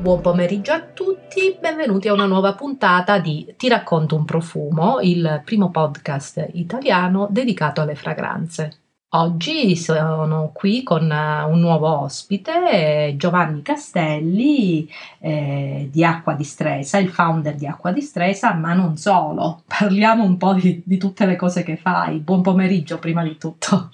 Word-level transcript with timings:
Buon 0.00 0.20
pomeriggio 0.20 0.70
a 0.72 0.80
tutti, 0.80 1.58
benvenuti 1.60 2.06
a 2.06 2.12
una 2.12 2.26
nuova 2.26 2.54
puntata 2.54 3.18
di 3.18 3.52
Ti 3.56 3.68
racconto 3.68 4.14
un 4.14 4.24
profumo, 4.24 5.00
il 5.00 5.42
primo 5.44 5.72
podcast 5.72 6.50
italiano 6.52 7.26
dedicato 7.28 7.80
alle 7.80 7.96
fragranze. 7.96 8.82
Oggi 9.14 9.74
sono 9.74 10.52
qui 10.54 10.84
con 10.84 11.10
eh, 11.10 11.42
un 11.42 11.58
nuovo 11.58 12.02
ospite, 12.02 13.14
Giovanni 13.16 13.60
Castelli 13.62 14.88
eh, 15.18 15.88
di 15.90 16.04
Acqua 16.04 16.34
di 16.34 16.44
Stresa, 16.44 16.98
il 16.98 17.10
founder 17.10 17.56
di 17.56 17.66
Acqua 17.66 17.90
di 17.90 18.00
Stresa, 18.00 18.54
ma 18.54 18.74
non 18.74 18.96
solo. 18.96 19.64
Parliamo 19.66 20.22
un 20.22 20.36
po' 20.36 20.54
di, 20.54 20.80
di 20.86 20.96
tutte 20.96 21.26
le 21.26 21.34
cose 21.34 21.64
che 21.64 21.76
fai. 21.76 22.20
Buon 22.20 22.42
pomeriggio 22.42 23.00
prima 23.00 23.24
di 23.24 23.36
tutto. 23.36 23.90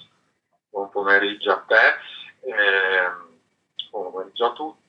Buon 0.69 0.89
pomeriggio 0.91 1.51
a 1.51 1.63
te, 1.65 2.47
eh, 2.47 3.89
buon 3.89 4.11
pomeriggio 4.11 4.45
a 4.45 4.53
tutti. 4.53 4.84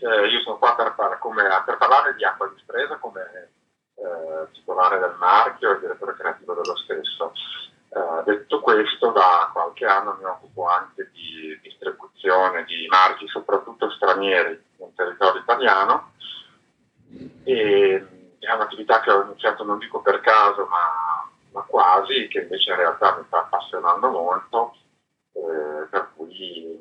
Eh, 0.00 0.28
io 0.28 0.40
sono 0.42 0.58
qua 0.58 0.74
per, 0.76 0.94
come, 1.18 1.42
per, 1.64 1.76
parlare 1.76 2.14
di 2.14 2.24
Acqua 2.24 2.48
di 2.48 2.60
Stresa 2.62 2.96
come 2.98 3.50
eh, 3.94 4.52
titolare 4.52 4.98
del 4.98 5.16
marchio 5.18 5.72
e 5.72 5.80
direttore 5.80 6.14
creativo 6.14 6.54
dello 6.54 6.76
stesso. 6.76 7.32
Uh, 7.88 8.22
detto 8.22 8.60
questo, 8.60 9.10
da 9.12 9.48
qualche 9.50 9.86
anno 9.86 10.18
mi 10.18 10.24
occupo 10.24 10.66
anche 10.68 11.10
di 11.10 11.58
distribuzione 11.62 12.64
di 12.64 12.86
marchi, 12.86 13.26
soprattutto 13.28 13.90
stranieri, 13.90 14.62
nel 14.76 14.92
territorio 14.94 15.40
italiano. 15.40 16.12
E 17.44 18.06
è 18.38 18.52
un'attività 18.52 19.00
che 19.00 19.10
ho 19.10 19.22
iniziato, 19.24 19.64
non 19.64 19.78
dico 19.78 20.00
per 20.02 20.20
caso, 20.20 20.66
ma, 20.66 21.28
ma 21.52 21.62
quasi, 21.62 22.28
che 22.28 22.40
invece 22.40 22.70
in 22.70 22.76
realtà 22.76 23.16
mi 23.16 23.24
sta 23.26 23.38
appassionando 23.38 24.10
molto, 24.10 24.76
eh, 25.32 25.86
per 25.90 26.10
cui 26.14 26.78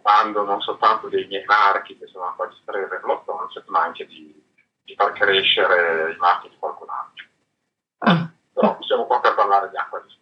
occupando 0.00 0.44
non 0.44 0.60
soltanto 0.60 1.08
dei 1.08 1.26
miei 1.26 1.44
marchi, 1.44 1.96
che 1.98 2.06
sono 2.06 2.26
Acqua 2.26 2.46
di 2.46 2.56
Stresa 2.62 2.96
e 2.96 3.00
Blood 3.00 3.24
Concept, 3.24 3.68
ma 3.68 3.82
anche 3.82 4.06
di, 4.06 4.42
di 4.82 4.94
far 4.94 5.12
crescere 5.12 6.12
i 6.12 6.16
marchi 6.16 6.48
di 6.48 6.56
qualcun 6.58 6.88
altro. 6.88 7.24
Ah. 7.98 8.30
Però 8.52 8.78
siamo 8.80 9.06
qua 9.06 9.20
per 9.20 9.34
parlare 9.34 9.68
di 9.70 9.76
acqua 9.76 10.00
di. 10.00 10.18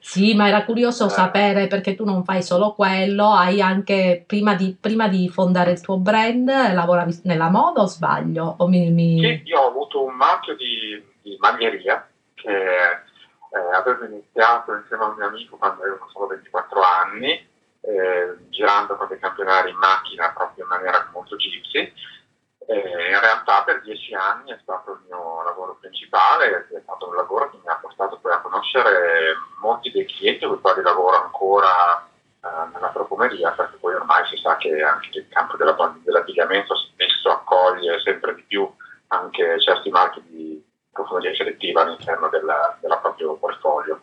Sì, 0.00 0.34
ma 0.34 0.48
era 0.48 0.64
curioso 0.64 1.06
eh. 1.06 1.10
sapere 1.10 1.66
perché 1.66 1.94
tu 1.94 2.04
non 2.04 2.24
fai 2.24 2.42
solo 2.42 2.72
quello, 2.72 3.32
hai 3.32 3.60
anche 3.60 4.24
prima 4.26 4.54
di, 4.54 4.74
prima 4.80 5.08
di 5.08 5.28
fondare 5.28 5.72
il 5.72 5.80
tuo 5.82 5.98
brand, 5.98 6.48
lavoravi 6.48 7.20
nella 7.24 7.50
moda 7.50 7.82
o 7.82 7.86
sbaglio? 7.86 8.54
O 8.58 8.66
mi, 8.66 8.90
mi... 8.90 9.20
Sì, 9.20 9.42
io 9.44 9.60
ho 9.60 9.68
avuto 9.68 10.02
un 10.02 10.14
marchio 10.14 10.56
di, 10.56 11.04
di 11.20 11.36
maglieria 11.38 12.08
che 12.32 12.50
eh, 12.50 13.74
avevo 13.74 14.06
iniziato 14.06 14.74
insieme 14.74 15.04
a 15.04 15.08
un 15.08 15.16
mio 15.16 15.26
amico 15.26 15.58
quando 15.58 15.82
avevo 15.82 16.08
solo 16.12 16.28
24 16.28 16.80
anni, 16.80 17.46
eh, 17.80 18.36
girando 18.48 18.96
con 18.96 19.08
dei 19.08 19.18
campionari 19.18 19.70
in 19.70 19.76
macchina 19.76 20.32
proprio 20.32 20.64
in 20.64 20.70
maniera 20.70 21.08
molto 21.12 21.36
gypsy 21.36 21.92
eh, 22.70 22.76
in 22.76 23.18
realtà 23.18 23.62
per 23.62 23.80
dieci 23.80 24.12
anni 24.12 24.52
è 24.52 24.58
stato 24.60 24.92
il 24.92 24.98
mio 25.06 25.42
lavoro 25.42 25.78
principale, 25.80 26.68
è 26.70 26.80
stato 26.82 27.08
un 27.08 27.14
lavoro 27.14 27.48
che 27.48 27.56
mi 27.62 27.68
ha 27.68 27.78
portato 27.80 28.18
poi 28.18 28.32
a 28.32 28.40
conoscere 28.40 29.34
molti 29.62 29.90
dei 29.90 30.04
clienti 30.04 30.44
con 30.44 30.56
i 30.56 30.60
quali 30.60 30.82
lavoro 30.82 31.16
ancora 31.16 32.06
eh, 32.42 32.48
nella 32.74 32.88
profumeria, 32.88 33.52
perché 33.52 33.78
poi 33.78 33.94
ormai 33.94 34.26
si 34.26 34.36
sa 34.36 34.58
che 34.58 34.82
anche 34.82 35.08
il 35.16 35.28
campo 35.30 35.56
della, 35.56 35.74
dell'abbigliamento 36.04 36.76
spesso 36.76 37.30
accoglie 37.30 38.00
sempre 38.00 38.34
di 38.34 38.42
più 38.42 38.70
anche 39.06 39.58
certi 39.62 39.88
marchi 39.88 40.22
di 40.26 40.62
profumeria 40.92 41.34
selettiva 41.34 41.80
all'interno 41.80 42.28
della, 42.28 42.76
della 42.82 42.98
proprio 42.98 43.36
portfolio. 43.36 44.02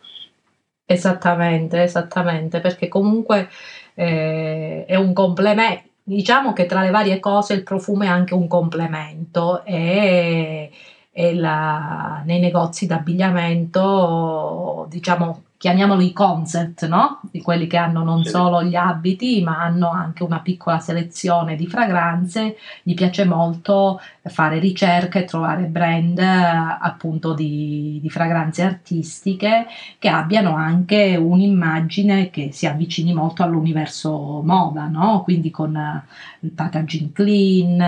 Esattamente, 0.88 1.82
esattamente, 1.82 2.60
perché 2.60 2.86
comunque 2.86 3.48
eh, 3.94 4.84
è 4.86 4.94
un 4.94 5.12
complemento 5.12 5.84
Diciamo 6.08 6.52
che 6.52 6.66
tra 6.66 6.82
le 6.82 6.90
varie 6.90 7.18
cose 7.18 7.54
il 7.54 7.64
profumo 7.64 8.04
è 8.04 8.06
anche 8.06 8.32
un 8.32 8.46
complemento 8.46 9.64
e, 9.64 10.70
e 11.10 11.34
la, 11.34 12.22
nei 12.24 12.38
negozi 12.38 12.86
d'abbigliamento, 12.86 14.86
diciamo, 14.88 15.45
chiamiamolo 15.58 16.02
i 16.02 16.12
concept, 16.12 16.86
no? 16.86 17.20
Di 17.30 17.40
quelli 17.40 17.66
che 17.66 17.76
hanno 17.76 18.02
non 18.04 18.24
solo 18.24 18.62
gli 18.62 18.74
abiti, 18.74 19.42
ma 19.42 19.62
hanno 19.62 19.90
anche 19.90 20.22
una 20.22 20.40
piccola 20.40 20.78
selezione 20.78 21.56
di 21.56 21.66
fragranze. 21.66 22.56
Gli 22.82 22.94
piace 22.94 23.24
molto 23.24 24.00
fare 24.22 24.58
ricerche, 24.58 25.24
trovare 25.24 25.64
brand 25.64 26.18
appunto 26.18 27.32
di, 27.32 27.98
di 28.02 28.10
fragranze 28.10 28.62
artistiche 28.62 29.66
che 29.98 30.08
abbiano 30.08 30.54
anche 30.56 31.16
un'immagine 31.16 32.30
che 32.30 32.50
si 32.52 32.66
avvicini 32.66 33.14
molto 33.14 33.42
all'universo 33.42 34.42
moda, 34.42 34.86
no? 34.86 35.22
Quindi 35.22 35.50
con 35.50 36.02
il 36.40 36.50
packaging 36.50 37.12
clean, 37.12 37.80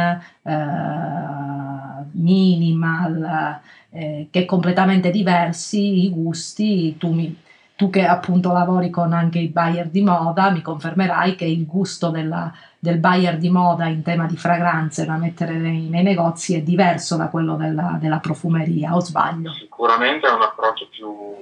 eh, 0.42 2.06
minimal, 2.12 3.60
eh, 3.90 4.28
che 4.30 4.44
completamente 4.44 5.10
diversi 5.10 6.04
i 6.04 6.10
gusti, 6.10 6.96
tu 6.98 7.12
mi, 7.12 7.36
tu 7.78 7.90
che 7.90 8.04
appunto 8.04 8.52
lavori 8.52 8.90
con 8.90 9.12
anche 9.12 9.38
i 9.38 9.50
buyer 9.50 9.86
di 9.86 10.02
moda, 10.02 10.50
mi 10.50 10.62
confermerai 10.62 11.36
che 11.36 11.44
il 11.44 11.64
gusto 11.64 12.10
della, 12.10 12.52
del 12.76 12.98
buyer 12.98 13.38
di 13.38 13.50
moda 13.50 13.86
in 13.86 14.02
tema 14.02 14.26
di 14.26 14.36
fragranze 14.36 15.06
da 15.06 15.14
mettere 15.14 15.52
nei, 15.52 15.88
nei 15.88 16.02
negozi 16.02 16.56
è 16.56 16.60
diverso 16.60 17.16
da 17.16 17.28
quello 17.28 17.54
della, 17.54 17.96
della, 18.00 18.18
profumeria, 18.18 18.96
o 18.96 19.00
sbaglio? 19.00 19.52
Sicuramente 19.52 20.26
è 20.26 20.32
un 20.32 20.42
approccio 20.42 20.88
più 20.88 21.36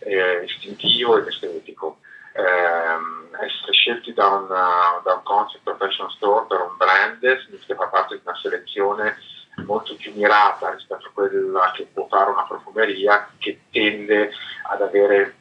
eh, 0.00 0.44
istintivo 0.44 1.16
ed 1.16 1.28
estetico. 1.28 2.00
Eh, 2.34 3.42
essere 3.42 3.72
scelti 3.72 4.12
da, 4.12 4.26
una, 4.26 5.00
da 5.02 5.14
un 5.14 5.22
concept 5.22 5.64
professional 5.64 6.12
store 6.12 6.44
per 6.48 6.60
un 6.60 6.76
brand 6.76 7.44
significa 7.46 7.76
far 7.76 7.88
parte 7.88 8.16
di 8.16 8.20
una 8.22 8.36
selezione 8.36 9.16
molto 9.64 9.96
più 9.96 10.12
mirata 10.14 10.70
rispetto 10.74 11.06
a 11.06 11.10
quella 11.14 11.72
che 11.74 11.88
può 11.90 12.06
fare 12.10 12.30
una 12.30 12.44
profumeria 12.44 13.26
che 13.38 13.62
tende 13.70 14.32
ad 14.70 14.82
avere 14.82 15.36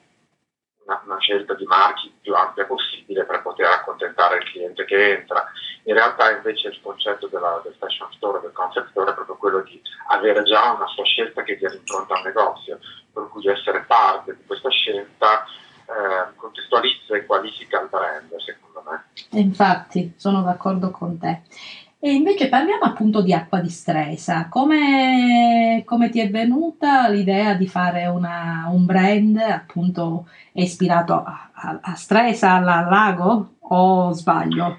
una, 0.85 1.01
una, 1.05 1.19
scelta 1.19 1.53
di 1.53 1.65
marchi 1.65 2.13
più 2.21 2.33
ampia 2.35 2.65
possibile 2.65 3.25
per 3.25 3.41
poter 3.41 3.67
accontentare 3.67 4.37
il 4.37 4.43
cliente 4.51 4.85
che 4.85 5.17
entra. 5.17 5.45
In 5.83 5.93
realtà 5.93 6.31
invece 6.31 6.69
il 6.69 6.79
concetto 6.81 7.27
della, 7.27 7.59
del 7.63 7.75
fashion 7.77 8.11
store, 8.13 8.39
del 8.41 8.51
concept 8.51 8.89
store 8.89 9.11
è 9.11 9.13
proprio 9.13 9.37
quello 9.37 9.61
di 9.61 9.81
avere 10.09 10.43
già 10.43 10.71
una 10.71 10.87
sua 10.87 11.03
scelta 11.03 11.43
che 11.43 11.57
dia 11.57 11.71
impronta 11.71 12.15
al 12.15 12.23
negozio, 12.23 12.79
per 13.11 13.27
cui 13.29 13.47
essere 13.47 13.83
parte 13.87 14.35
di 14.35 14.45
questa 14.45 14.69
scelta 14.69 15.43
eh, 15.91 16.35
contestualizza 16.35 17.15
e 17.15 17.25
qualifica 17.25 17.81
il 17.81 17.89
brand, 17.89 18.35
secondo 18.37 18.83
me. 18.89 19.03
Infatti, 19.39 20.13
sono 20.17 20.41
d'accordo 20.41 20.91
con 20.91 21.17
te. 21.17 21.41
E 22.03 22.13
invece 22.13 22.49
parliamo 22.49 22.81
appunto 22.81 23.21
di 23.21 23.31
acqua 23.31 23.59
di 23.59 23.69
Stresa. 23.69 24.47
Come, 24.49 25.83
come 25.85 26.09
ti 26.09 26.19
è 26.19 26.31
venuta 26.31 27.07
l'idea 27.07 27.53
di 27.53 27.67
fare 27.67 28.07
una, 28.07 28.67
un 28.71 28.87
brand 28.87 29.37
appunto 29.37 30.27
ispirato 30.53 31.13
a, 31.13 31.51
a, 31.53 31.79
a 31.79 31.93
Stresa, 31.93 32.53
al 32.53 32.63
lago 32.63 33.57
o 33.59 34.11
sbaglio? 34.13 34.77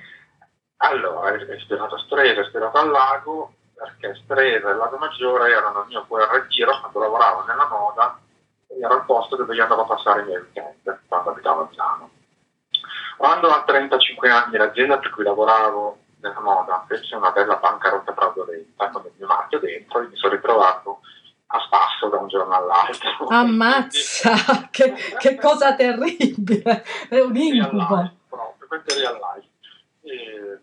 Allora, 0.78 1.32
è 1.32 1.54
ispirato 1.54 1.94
a 1.94 1.98
Stresa, 2.00 2.40
è 2.40 2.44
ispirato 2.44 2.78
al 2.78 2.90
lago 2.90 3.54
perché 3.72 4.18
Stresa 4.24 4.68
e 4.68 4.72
il 4.72 4.78
Lago 4.78 4.96
Maggiore 4.96 5.52
erano 5.52 5.82
il 5.82 5.86
mio 5.90 6.04
poi 6.08 6.24
ritiro 6.32 6.72
quando 6.80 6.98
lavoravo 6.98 7.44
nella 7.46 7.68
moda 7.68 8.18
era 8.66 8.94
il 8.94 9.04
posto 9.06 9.36
dove 9.36 9.54
io 9.54 9.62
andavo 9.62 9.82
a 9.82 9.86
passare 9.86 10.22
i 10.22 10.24
miei 10.24 10.40
weekend 10.40 10.98
quando 11.06 11.30
abitavo 11.30 11.60
a 11.60 11.68
Milano. 11.70 12.10
Quando 13.16 13.48
a 13.48 13.62
35 13.62 14.28
anni 14.28 14.56
l'azienda 14.56 14.98
per 14.98 15.10
cui 15.10 15.22
lavoravo 15.22 15.98
nella 16.22 16.40
moda 16.40 16.84
fece 16.86 17.16
una 17.16 17.32
bella 17.32 17.56
bancarotta 17.56 18.14
fraudolenta 18.14 18.88
con 18.90 19.02
il 19.04 19.12
mio 19.16 19.26
marchio 19.26 19.58
dentro 19.58 20.00
e 20.00 20.06
mi 20.06 20.16
sono 20.16 20.34
ritrovato 20.34 21.00
a 21.46 21.60
spasso 21.60 22.08
da 22.08 22.18
un 22.18 22.28
giorno 22.28 22.54
all'altro. 22.54 23.26
Ammazza, 23.28 24.68
che, 24.70 24.94
che, 25.18 25.36
cosa 25.36 25.74
terribile, 25.74 26.84
è 27.08 27.20
un 27.20 27.36
incubo. 27.36 28.10
Proprio, 28.28 28.82
real 28.96 29.18
life. 29.18 29.48
E, 30.02 30.60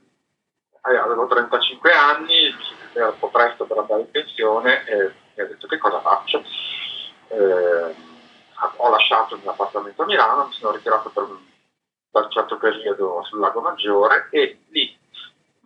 eh, 0.91 0.97
avevo 0.97 1.27
35 1.27 1.91
anni, 1.91 2.55
era 2.93 3.09
un 3.09 3.19
po' 3.19 3.29
presto 3.29 3.65
per 3.65 3.77
andare 3.77 4.01
in 4.01 4.11
pensione 4.11 4.83
e 4.85 5.13
mi 5.35 5.43
ho 5.43 5.47
detto 5.47 5.67
che 5.67 5.77
cosa 5.77 5.99
faccio. 6.01 6.43
Eh, 7.27 8.07
ho 8.77 8.89
lasciato 8.89 9.35
il 9.35 9.41
mio 9.41 9.51
appartamento 9.51 10.01
a 10.01 10.05
Milano, 10.05 10.47
mi 10.47 10.53
sono 10.53 10.73
ritirato 10.73 11.09
per 11.09 11.23
un, 11.23 11.37
per 12.09 12.23
un 12.23 12.31
certo 12.31 12.57
periodo 12.57 13.23
sul 13.25 13.39
Lago 13.39 13.61
Maggiore 13.61 14.27
e 14.31 14.61
lì 14.69 14.98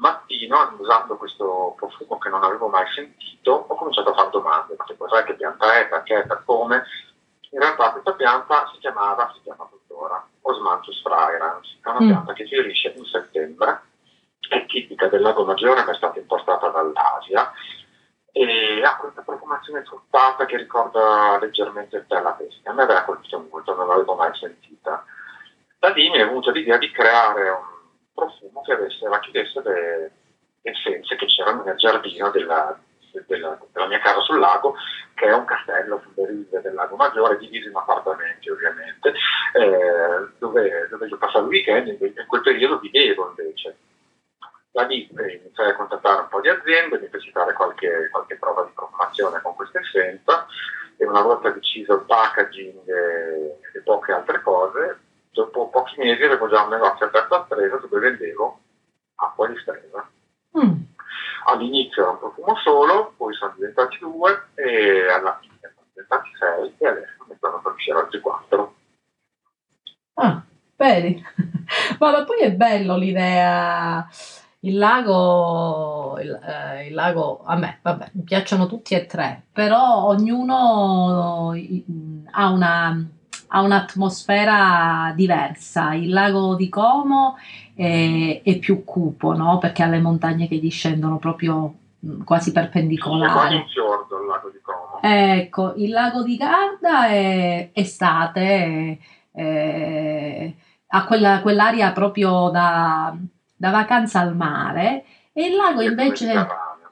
mattino, 0.04 0.76
usando 0.78 1.16
questo 1.16 1.76
profumo 1.78 2.18
che 2.18 2.28
non 2.28 2.44
avevo 2.44 2.68
mai 2.68 2.86
sentito, 2.94 3.66
ho 3.68 3.76
cominciato 3.76 4.10
a 4.10 4.14
fare 4.14 4.30
domande, 4.32 4.76
ma 4.78 4.84
che 4.84 4.98
cos'è, 4.98 5.24
che 5.24 5.36
pianta 5.36 5.80
è, 5.80 5.88
perché, 5.88 6.26
per 6.28 6.44
come. 6.46 6.84
In 7.52 7.60
realtà 7.60 7.92
questa 7.92 8.14
pianta 8.14 8.70
si 8.74 8.80
chiamava, 8.80 9.32
si 9.34 9.42
chiama 9.44 9.66
tuttora, 9.70 10.28
Osmanthus 10.42 11.02
fragrans, 11.02 11.80
è 11.82 11.88
una 11.88 12.02
mm. 12.02 12.08
pianta 12.08 12.34
che 12.34 12.46
fiorisce 12.46 12.94
in 12.98 13.06
settembre, 13.06 13.82
è 14.50 14.66
tipica 14.66 15.08
del 15.08 15.22
lago 15.22 15.46
Maggiore, 15.46 15.84
ma 15.86 15.92
è 15.92 15.96
stata 15.96 16.20
importata 16.20 16.68
dall'Asia 16.68 17.52
e 18.36 18.82
ha 18.84 18.98
questa 18.98 19.22
profumazione 19.22 19.84
fruttata 19.84 20.46
che 20.46 20.58
ricorda 20.58 21.38
leggermente 21.40 21.98
il 21.98 22.06
tè 22.08 22.16
alla 22.16 22.32
pesca. 22.32 22.72
A 22.72 22.74
me 22.74 22.84
aveva 22.84 23.04
colpito 23.04 23.48
molto, 23.50 23.76
non 23.76 23.88
l'avevo 23.88 24.16
mai 24.16 24.36
sentita. 24.36 25.06
Da 25.78 25.90
lì 25.90 26.10
mi 26.10 26.18
è 26.18 26.26
venuta 26.26 26.52
l'idea 26.52 26.78
di 26.78 26.92
creare 26.92 27.50
un 27.50 27.73
profumo 28.14 28.62
che 28.62 28.74
avesse, 28.74 29.08
racchiudesse 29.08 29.62
le, 29.64 30.12
essenze 30.64 31.16
che 31.16 31.26
c'erano 31.26 31.64
nel 31.64 31.76
giardino 31.76 32.30
della, 32.32 32.78
della, 33.28 33.60
della, 33.72 33.88
mia 33.88 34.00
casa 34.00 34.22
sul 34.22 34.40
lago, 34.40 34.76
che 35.14 35.26
è 35.26 35.34
un 35.34 35.46
castello 35.46 36.02
sulle 36.04 36.28
rive 36.28 36.62
del 36.62 36.74
lago 36.74 36.96
Maggiore, 36.96 37.38
diviso 37.38 37.70
in 37.70 37.76
appartamenti 37.76 38.50
ovviamente, 38.50 39.14
eh, 39.54 40.28
dove, 40.40 40.88
dove 40.90 41.08
io 41.08 41.18
passavo 41.18 41.46
il 41.46 41.52
weekend, 41.52 41.88
in 41.88 42.26
quel 42.28 42.42
periodo 42.42 42.80
vivevo 42.80 43.30
invece. 43.30 43.78
Da 44.72 44.84
lì 44.84 45.08
eh, 45.08 45.34
iniziai 45.34 45.70
a 45.70 45.76
contattare 45.76 46.22
un 46.22 46.28
po' 46.30 46.42
di 46.42 46.50
aziende, 46.50 46.98
necessitare 46.98 47.54
qualche, 47.54 48.10
qualche 48.10 48.38
prova 48.38 48.64
di 48.64 48.72
profumazione 48.74 49.40
con 49.42 49.54
questa 49.54 49.80
essenza 49.80 50.48
e 50.98 51.06
una 51.06 51.22
volta 51.22 51.50
deciso 51.50 51.94
il 51.94 52.06
packaging 52.08 52.88
e, 52.88 53.60
e 53.74 53.82
poche 53.84 54.14
altre 54.14 54.42
cose, 54.42 55.00
dopo 55.34 55.70
pochi 55.70 55.96
mesi 55.98 56.24
avevo 56.24 56.48
già 56.48 56.64
un 56.64 56.70
negozio 56.70 57.08
aperto 57.08 57.36
a 57.36 57.44
Stresa 57.46 57.78
dove 57.78 58.00
vendevo 58.00 58.60
acqua 59.16 59.48
di 59.48 59.58
Stresa. 59.58 60.10
Mm. 60.58 60.82
All'inizio 61.48 62.04
era 62.04 62.12
un 62.12 62.20
profumo 62.20 62.56
solo, 62.58 63.14
poi 63.18 63.34
sono 63.34 63.54
diventati 63.56 63.98
due 64.00 64.50
e 64.54 65.10
alla 65.10 65.38
fine 65.42 65.58
sono 65.62 65.88
diventati 65.92 66.30
sei 66.38 66.74
e 66.78 66.88
adesso 66.88 67.26
ne 67.28 67.36
stanno 67.36 67.62
per 67.62 67.72
uscire 67.74 67.98
altri 67.98 68.20
quattro. 68.20 68.76
Ah, 70.14 70.42
vedi? 70.78 71.22
Ma 72.00 72.24
poi 72.24 72.40
è 72.40 72.52
bello 72.52 72.96
l'idea 72.96 74.08
il 74.66 74.78
lago, 74.78 76.18
il, 76.22 76.40
eh, 76.42 76.88
il 76.88 76.94
lago, 76.94 77.44
a 77.46 77.56
me, 77.58 77.80
vabbè, 77.82 78.12
mi 78.14 78.24
piacciono 78.24 78.68
tutti 78.68 78.94
e 78.94 79.06
tre, 79.06 79.48
però 79.52 80.06
ognuno 80.06 81.54
ha 82.32 82.50
una, 82.50 83.06
ha 83.56 83.62
un'atmosfera 83.62 85.14
diversa. 85.16 85.94
Il 85.94 86.10
lago 86.10 86.56
di 86.56 86.70
Como 86.70 87.36
è, 87.76 88.42
è 88.44 88.58
più 88.58 88.84
cupo, 88.84 89.34
no? 89.34 89.58
Perché 89.58 89.84
ha 89.84 89.88
le 89.88 90.00
montagne 90.00 90.48
che 90.48 90.60
discendono 90.60 91.18
proprio 91.18 91.74
mm, 92.06 92.24
quasi 92.24 92.52
perpendicolari. 92.52 93.58
È 93.58 93.66
fiordo 93.68 94.20
il 94.20 94.28
lago 94.28 94.50
di 94.50 94.60
Como. 94.62 95.02
Ecco, 95.02 95.74
il 95.78 95.90
lago 95.92 96.24
di 96.24 96.38
Garda 96.38 97.08
è 97.08 97.70
estate, 97.74 99.00
è, 99.32 100.54
ha 100.88 101.06
quella, 101.06 101.42
quell'aria 101.42 101.92
proprio 101.92 102.50
da 102.50 103.16
da 103.64 103.70
vacanza 103.70 104.20
al 104.20 104.36
mare 104.36 105.06
e 105.32 105.48
il 105.48 105.56
lago 105.56 105.82
invece... 105.82 106.48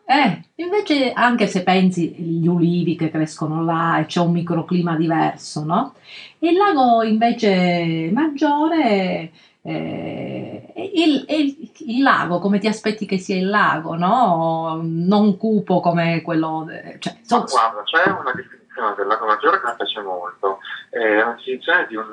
Eh, 0.06 0.42
invece 0.56 1.14
anche 1.14 1.48
se 1.48 1.64
pensi 1.64 2.12
gli 2.14 2.48
ulivi 2.48 2.96
che 2.96 3.10
crescono 3.10 3.64
là 3.64 4.00
e 4.00 4.06
c'è 4.06 4.20
un 4.20 4.32
microclima 4.32 4.96
diverso, 4.96 5.64
no? 5.64 5.94
Il 6.40 6.58
lago 6.58 7.04
invece 7.04 8.10
maggiore 8.12 9.32
eh, 9.62 10.74
il, 10.96 11.26
il, 11.28 11.72
il, 11.88 12.02
lago, 12.02 12.40
come 12.40 12.60
ti 12.60 12.68
aspetti 12.68 13.06
che 13.06 13.20
sia 13.20 13.38
il 13.38 13.48
lago, 13.50 13.96
no? 13.96 14.82
Non 14.84 15.38
cupo 15.38 15.80
come 15.80 16.22
quello... 16.22 16.66
Cioè, 17.00 17.18
so, 17.22 17.38
Ma 17.38 17.46
guarda, 17.46 17.84
c'è 17.84 18.10
una 18.10 18.34
definizione 18.34 18.96
del 18.98 19.08
lago 19.08 19.26
maggiore 19.26 19.62
che 19.62 19.68
mi 19.68 19.76
piace 19.78 20.02
molto, 20.02 20.60
è 20.90 21.22
una 21.22 21.36
definizione 21.38 21.88
di 21.88 21.96
un 21.96 22.10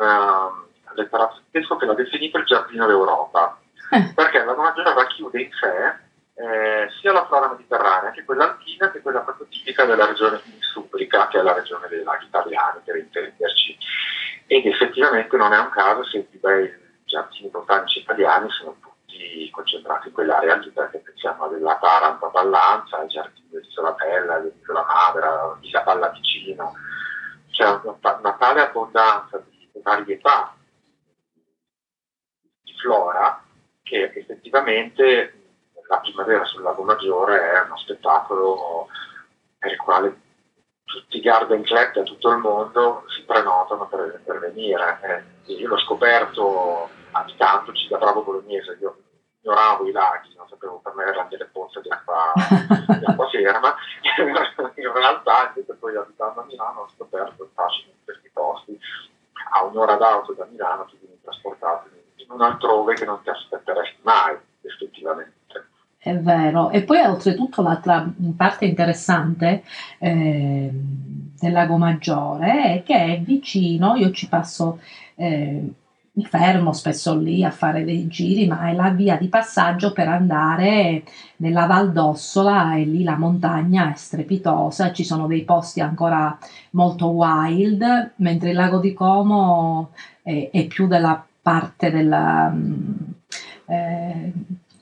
letterato 0.94 1.40
tedesco 1.50 1.76
che 1.76 1.86
l'ha 1.86 1.94
definito 1.94 2.38
il 2.38 2.44
giardino 2.44 2.86
d'Europa 2.86 3.58
eh. 3.90 4.12
perché 4.14 4.44
la 4.44 4.54
Maggiore 4.54 4.94
racchiude 4.94 5.40
in 5.40 5.50
sé 5.52 6.06
eh, 6.38 6.88
sia 7.00 7.12
la 7.12 7.26
flora 7.26 7.48
mediterranea 7.48 8.12
che 8.12 8.24
quella 8.24 8.44
alpina 8.44 8.92
che 8.92 9.02
quella 9.02 9.20
proprio 9.20 9.46
tipica 9.48 9.84
della 9.84 10.06
regione 10.06 10.40
Supplica, 10.60 11.26
che 11.26 11.40
è 11.40 11.42
la 11.42 11.54
regione 11.54 11.88
dei 11.88 12.04
laghi 12.04 12.26
italiani, 12.26 12.80
per 12.84 12.96
intenderci. 12.96 13.76
Ed 14.46 14.66
effettivamente 14.66 15.36
non 15.36 15.52
è 15.52 15.58
un 15.58 15.70
caso 15.70 16.04
se 16.04 16.28
i 16.30 16.36
bei 16.36 16.72
giardini 17.04 17.48
botanici 17.48 18.00
italiani 18.00 18.48
sono 18.50 18.76
tutti 18.80 19.50
concentrati 19.50 20.08
in 20.08 20.14
quell'area 20.14 20.56
lì, 20.56 20.70
perché 20.70 20.98
pensiamo 20.98 21.44
alla 21.44 21.76
Taranto 21.78 22.26
a 22.26 22.30
Ballanza, 22.30 22.98
ai 22.98 23.08
giardini 23.08 23.48
dell'Isola 23.50 23.92
Bella, 23.92 24.38
dell'Isola 24.38 24.84
Madra, 24.84 25.58
Villa 25.60 25.82
Pallavicino. 25.82 26.72
C'è 27.50 27.66
una, 27.66 27.96
una 28.00 28.36
tale 28.38 28.60
abbondanza 28.60 29.42
di 29.48 29.68
varietà 29.82 30.54
di 32.62 32.74
flora 32.80 33.42
che 33.82 34.12
effettivamente 34.14 35.37
la 35.88 35.98
primavera 36.00 36.44
sul 36.44 36.62
Lago 36.62 36.82
Maggiore 36.82 37.52
è 37.52 37.64
uno 37.64 37.76
spettacolo 37.78 38.88
per 39.58 39.72
il 39.72 39.78
quale 39.78 40.20
tutti 40.84 41.16
i 41.18 41.20
garden 41.20 41.62
club 41.62 41.92
da 41.92 42.02
tutto 42.02 42.30
il 42.30 42.38
mondo 42.38 43.04
si 43.08 43.22
prenotano 43.24 43.86
per, 43.88 44.22
per 44.24 44.38
venire. 44.38 44.98
Eh, 45.46 45.52
io 45.52 45.68
l'ho 45.68 45.78
scoperto 45.78 46.88
abitandoci 47.10 47.88
da 47.88 47.98
bravo 47.98 48.22
bolognese, 48.22 48.78
io 48.80 48.96
ignoravo 49.40 49.86
i 49.86 49.92
laghi, 49.92 50.34
non 50.36 50.48
sapevo 50.48 50.78
per 50.78 50.94
me 50.94 51.04
erano 51.04 51.28
delle 51.28 51.46
pozze 51.46 51.80
di 51.80 51.90
acqua, 51.90 52.32
di 52.34 53.04
acqua 53.04 53.28
ferma, 53.30 53.74
in 54.76 54.92
realtà 54.92 55.52
invece 55.54 55.74
poi 55.74 55.96
abitando 55.96 56.40
a 56.40 56.44
Milano 56.44 56.80
ho 56.80 56.88
scoperto 56.94 57.44
il 57.44 57.50
fascino 57.54 57.92
di 57.92 58.04
questi 58.04 58.30
posti. 58.32 58.78
A 59.52 59.64
un'ora 59.64 59.96
d'auto 59.96 60.32
da 60.34 60.44
Milano 60.44 60.84
tu 60.84 60.98
vieni 60.98 61.18
trasportato 61.22 61.88
non 62.28 62.42
altrove 62.42 62.94
che 62.94 63.04
non 63.04 63.22
ti 63.22 63.30
aspetteresti 63.30 64.00
mai, 64.02 64.38
effettivamente. 64.62 65.66
È 66.00 66.16
vero, 66.16 66.70
e 66.70 66.82
poi 66.84 67.00
oltretutto 67.00 67.60
l'altra 67.60 68.08
parte 68.36 68.64
interessante 68.66 69.64
eh, 69.98 70.70
del 70.72 71.52
Lago 71.52 71.76
Maggiore 71.76 72.76
è 72.76 72.82
che 72.84 72.94
è 73.16 73.20
vicino, 73.20 73.96
io 73.96 74.12
ci 74.12 74.28
passo, 74.28 74.78
eh, 75.16 75.72
mi 76.12 76.24
fermo 76.24 76.72
spesso 76.72 77.16
lì 77.16 77.42
a 77.44 77.50
fare 77.50 77.84
dei 77.84 78.06
giri, 78.06 78.46
ma 78.46 78.68
è 78.68 78.74
la 78.74 78.90
via 78.90 79.16
di 79.16 79.26
passaggio 79.28 79.92
per 79.92 80.06
andare 80.08 81.02
nella 81.36 81.66
Val 81.66 81.90
d'Ossola 81.92 82.76
e 82.76 82.84
lì 82.84 83.02
la 83.02 83.16
montagna 83.16 83.92
è 83.92 83.96
strepitosa, 83.96 84.92
ci 84.92 85.04
sono 85.04 85.26
dei 85.26 85.42
posti 85.42 85.80
ancora 85.80 86.38
molto 86.70 87.08
wild, 87.08 88.12
mentre 88.16 88.50
il 88.50 88.56
Lago 88.56 88.78
di 88.78 88.94
Como 88.94 89.90
è, 90.22 90.50
è 90.52 90.66
più 90.66 90.86
della 90.86 91.24
parte 91.42 91.90
della... 91.90 92.50
Mm, 92.50 92.92
eh, 93.66 94.32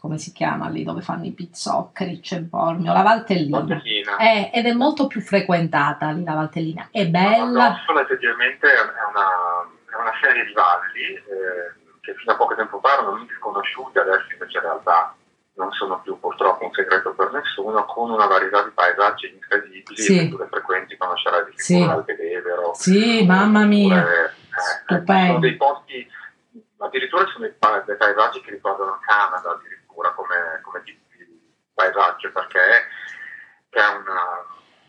come 0.06 0.18
si 0.18 0.32
chiama 0.32 0.68
lì 0.68 0.84
dove 0.84 1.00
fanno 1.00 1.24
i 1.24 1.32
pizzoccheri, 1.32 2.20
c'è 2.20 2.38
Bormio, 2.38 2.92
la 2.92 3.02
Valtellina. 3.02 3.58
Valtellina. 3.58 4.16
È, 4.16 4.52
ed 4.54 4.66
è 4.66 4.72
molto 4.72 5.08
più 5.08 5.20
frequentata 5.20 6.12
lì 6.12 6.22
la 6.22 6.34
Valtellina. 6.34 6.88
È 6.92 7.08
bella. 7.08 7.82
La 7.84 8.00
effettivamente 8.02 8.72
è 8.72 8.78
una, 9.10 9.66
è 9.90 10.00
una, 10.00 10.12
serie 10.22 10.46
di 10.46 10.52
valli 10.52 11.14
eh, 11.14 11.98
che 12.02 12.14
fino 12.14 12.32
a 12.32 12.36
poco 12.36 12.54
tempo 12.54 12.78
fa 12.78 12.92
erano 12.92 13.26
sconosciute, 13.36 13.98
adesso 13.98 14.26
invece 14.30 14.58
in 14.58 14.62
realtà 14.62 15.14
non 15.54 15.72
sono 15.72 16.00
più 16.02 16.20
purtroppo 16.20 16.66
un 16.66 16.72
segreto 16.72 17.12
per 17.12 17.32
nessuno, 17.32 17.84
con 17.86 18.10
una 18.10 18.26
varietà 18.26 18.62
di 18.62 18.70
paesaggi 18.72 19.32
incredibili, 19.34 20.00
sì. 20.00 20.28
tu 20.28 20.36
le 20.36 20.46
frequenti 20.48 20.96
conoscerai 20.96 21.46
di 21.46 21.52
sicuro 21.56 21.84
sì. 21.84 21.94
l'Alpedevero. 21.94 22.74
Sì, 22.74 23.26
mamma 23.26 23.64
mia, 23.64 24.06
eh, 24.06 24.30
stupendo. 24.84 25.26
sono 25.26 25.38
dei 25.40 25.56
posti 25.56 26.08
addirittura 26.78 27.26
sono 27.26 27.46
dei, 27.46 27.54
dei 27.84 27.96
paesaggi 27.96 28.40
che 28.40 28.50
ricordano 28.50 28.94
il 28.94 29.06
Canada 29.06 29.50
addirittura 29.52 30.12
come, 30.12 30.60
come 30.62 30.82
tipo 30.82 31.00
di 31.16 31.40
paesaggio 31.76 32.32
perché 32.32 32.88
c'è 33.70 33.86
una 33.86 34.44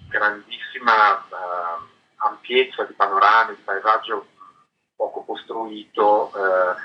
grandissima 0.07 1.25
uh, 1.29 1.83
ampiezza 2.25 2.83
di 2.85 2.93
panorami, 2.93 3.55
di 3.55 3.61
paesaggio 3.61 4.25
poco 4.95 5.23
costruito 5.25 6.31
uh, 6.33 6.75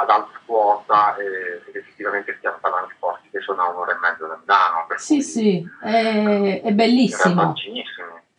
ad 0.00 0.08
alta 0.08 0.40
quota 0.44 1.14
ed 1.16 1.76
effettivamente 1.76 2.34
stiamo 2.38 2.56
parlando 2.60 2.88
di 2.88 2.94
posti 2.98 3.28
che 3.30 3.40
sono 3.40 3.62
a 3.62 3.68
un'ora 3.68 3.92
e 3.92 3.98
mezza 3.98 4.26
da 4.26 4.38
Milano. 4.40 4.86
Sì, 4.96 5.22
sì, 5.22 5.70
è, 5.82 6.62
è 6.62 6.72
bellissimo. 6.72 7.54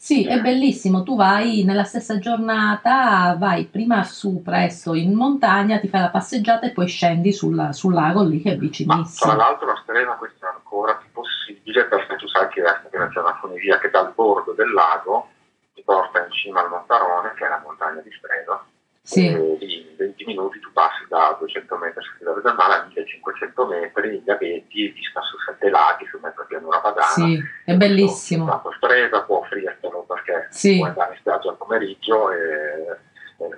Sì, 0.04 0.28
è 0.28 0.42
bellissimo, 0.42 1.02
tu 1.02 1.16
vai 1.16 1.64
nella 1.64 1.86
stessa 1.86 2.20
giornata, 2.20 3.38
vai 3.40 3.64
prima 3.64 4.04
su 4.04 4.42
presto 4.44 4.96
in 4.96 5.14
montagna, 5.14 5.80
ti 5.80 5.88
fai 5.88 6.02
la 6.02 6.10
passeggiata 6.10 6.66
e 6.66 6.72
poi 6.72 6.88
scendi 6.88 7.32
sul, 7.32 7.70
sul 7.72 7.94
lago 7.94 8.22
lì 8.22 8.42
che 8.42 8.52
è 8.52 8.58
vicinissimo. 8.58 9.32
Ma, 9.32 9.38
tra 9.38 9.46
l'altro 9.46 9.68
la 9.68 9.80
Strena 9.82 10.16
questa 10.16 10.50
è 10.50 10.54
ancora 10.56 10.96
più 10.96 11.10
possibile 11.14 11.86
perché 11.86 12.18
tu 12.18 12.28
sai 12.28 12.50
che 12.50 12.62
c'è 12.62 13.20
una 13.22 13.38
funivia 13.40 13.80
che 13.80 13.90
dal 13.92 14.12
bordo 14.14 14.52
del 14.52 14.74
lago 14.74 15.30
ti 15.74 15.82
porta 15.86 16.26
in 16.26 16.32
cima 16.34 16.60
al 16.60 16.70
Montarone 16.70 17.32
che 17.38 17.46
è 17.46 17.48
la 17.48 17.62
montagna 17.64 18.02
di 18.02 18.12
Strena 18.12 18.62
sì. 19.02 19.28
e 19.28 19.58
in 19.60 19.83
20 20.24 20.26
minuti 20.26 20.60
tu 20.60 20.72
passi 20.72 21.06
da 21.10 21.36
200 21.38 21.76
metri 21.78 22.04
sul 22.04 22.16
livello 22.20 22.42
del 22.42 22.56
mare 22.56 22.74
a 22.74 22.86
1500 22.86 23.68
metri 23.68 24.16
in 24.16 24.24
Gabetti, 24.24 24.88
vista 24.90 25.22
su 25.22 25.38
sette 25.46 25.70
laghi, 25.70 26.06
su 26.08 26.18
mezza 26.22 26.44
pianura 26.48 26.80
padana. 26.80 27.08
Sì, 27.08 27.40
è 27.66 27.76
bellissimo. 27.76 28.46
La 28.46 28.62
stresa 28.78 29.24
può 29.24 29.40
offrirtelo 29.40 30.06
perché 30.08 30.48
sì. 30.50 30.78
puoi 30.78 30.90
andare 30.90 31.14
in 31.14 31.20
spiaggia 31.20 31.50
al 31.50 31.58
pomeriggio 31.58 32.32
e, 32.32 32.98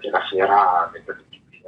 e 0.01 0.09
la 0.09 0.21
sera 0.29 0.89
mentre 0.91 1.15
ti 1.29 1.61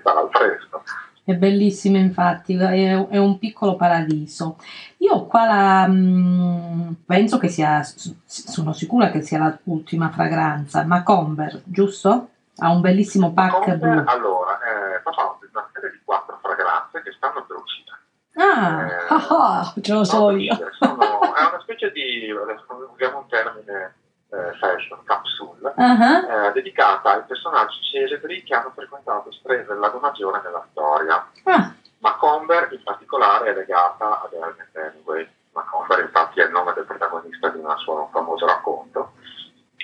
stare 0.00 0.18
al 0.18 0.28
fresco. 0.30 0.82
È 1.24 1.34
bellissimo 1.34 1.98
infatti, 1.98 2.54
è, 2.56 2.94
un 3.18 3.38
piccolo 3.38 3.76
paradiso. 3.76 4.56
Io 4.98 5.26
qua 5.26 5.44
la, 5.44 5.86
mh, 5.86 5.92
mm, 5.92 6.92
penso 7.04 7.36
che 7.36 7.48
sia, 7.48 7.82
sono 7.82 8.72
sicura 8.72 9.10
che 9.10 9.20
sia 9.20 9.60
l'ultima 9.64 10.08
fragranza, 10.08 10.84
Macomber, 10.84 11.60
giusto? 11.64 12.30
Ha 12.60 12.70
un 12.70 12.80
bellissimo 12.80 13.32
pack 13.32 13.74
blu. 13.76 14.02
Allora, 14.06 14.58
eh, 14.58 15.00
facciamo 15.02 15.38
una 15.52 15.68
serie 15.72 15.90
di 15.90 16.00
quattro 16.04 16.38
fragranze 16.42 17.02
che 17.02 17.12
stanno 17.12 17.44
per 17.46 17.56
uscire. 17.56 17.98
Ah, 18.34 18.86
eh, 18.86 18.98
Ah, 19.10 19.72
ce 19.80 19.92
lo 19.92 20.04
so 20.04 20.30
io. 20.30 20.56
Sono, 20.78 21.20
è 21.20 21.40
una 21.48 21.60
specie 21.60 21.90
di, 21.92 22.30
usiamo 22.30 23.18
un 23.18 23.28
termine 23.28 23.94
eh, 24.30 24.52
fashion, 24.58 25.02
capsule, 25.04 25.72
uh-huh. 25.74 26.46
eh, 26.46 26.52
dedicata 26.52 27.14
ai 27.14 27.22
personaggi 27.26 27.80
celebri 27.90 28.42
che 28.42 28.54
hanno 28.54 28.72
frequentato 28.74 29.32
Stresa 29.32 29.72
e 29.72 29.76
Lago 29.76 29.98
Maggiore 29.98 30.40
nella 30.42 30.66
storia. 30.70 31.26
Uh. 31.44 31.72
Macomber 32.00 32.68
in 32.72 32.82
particolare 32.82 33.50
è 33.50 33.54
legata 33.54 34.22
ad 34.22 34.32
Ernest 34.32 34.76
Hemingway. 34.76 35.28
Macomber 35.52 36.00
infatti 36.00 36.40
è 36.40 36.44
il 36.44 36.50
nome 36.50 36.72
del 36.74 36.84
protagonista 36.84 37.48
di 37.48 37.58
un 37.58 37.74
suo 37.78 38.08
famoso 38.12 38.46
racconto. 38.46 39.12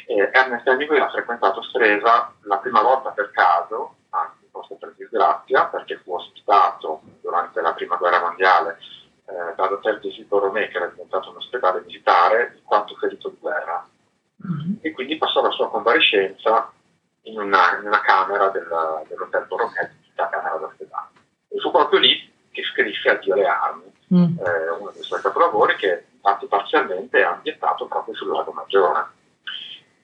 Eh, 0.07 0.31
Ernest 0.33 0.67
Hemingway 0.67 1.01
ha 1.01 1.09
frequentato 1.11 1.63
Stresa 1.63 2.33
la 2.43 2.59
prima 2.59 2.83
volta 2.83 3.11
per 3.11 3.31
caso, 3.31 3.97
anzi 4.11 4.49
forse 4.51 4.77
per 4.77 4.95
disgrazia, 4.97 5.67
perché 5.67 6.01
fu 6.05 6.15
ospitato 6.15 7.03
durante 7.21 7.61
la 7.61 7.73
prima 7.73 7.97
guerra 7.97 8.21
mondiale 8.21 8.79
eh, 9.27 9.55
dall'hotel 9.57 10.01
di 10.01 10.13
Sito 10.13 10.39
Romè, 10.39 10.69
che 10.69 10.77
era 10.77 10.87
diventato 10.87 11.31
un 11.31 11.37
ospedale 11.37 11.83
militare, 11.87 12.53
in 12.57 12.65
quanto 12.65 12.95
ferito 12.97 13.29
di 13.31 13.39
guerra. 13.41 13.87
Mm-hmm. 14.47 14.75
E 14.83 14.93
quindi 14.93 15.17
passò 15.17 15.41
la 15.43 15.51
sua 15.51 15.71
convalescenza 15.71 16.71
in 17.23 17.39
una, 17.39 17.79
in 17.79 17.87
una 17.87 18.01
camera 18.01 18.49
del, 18.49 18.69
dell'hotel 19.09 19.47
Borromè, 19.47 19.91
la 20.17 20.29
camera 20.29 20.57
d'ospedale. 20.57 21.09
E 21.49 21.59
fu 21.61 21.71
proprio 21.71 22.01
lì 22.01 22.33
che 22.51 22.63
scrisse 22.65 23.09
Addio 23.09 23.35
alle 23.35 23.47
armi, 23.47 23.93
mm. 24.13 24.39
eh, 24.39 24.71
uno 24.79 24.91
dei 24.93 25.03
suoi 25.03 25.21
capolavori 25.21 25.77
che 25.77 26.07
infatti 26.15 26.47
parzialmente 26.47 27.19
è 27.19 27.25
ambientato 27.25 27.87
proprio 27.87 28.15
sul 28.15 28.31
lago 28.31 28.53
Maggiore. 28.53 29.07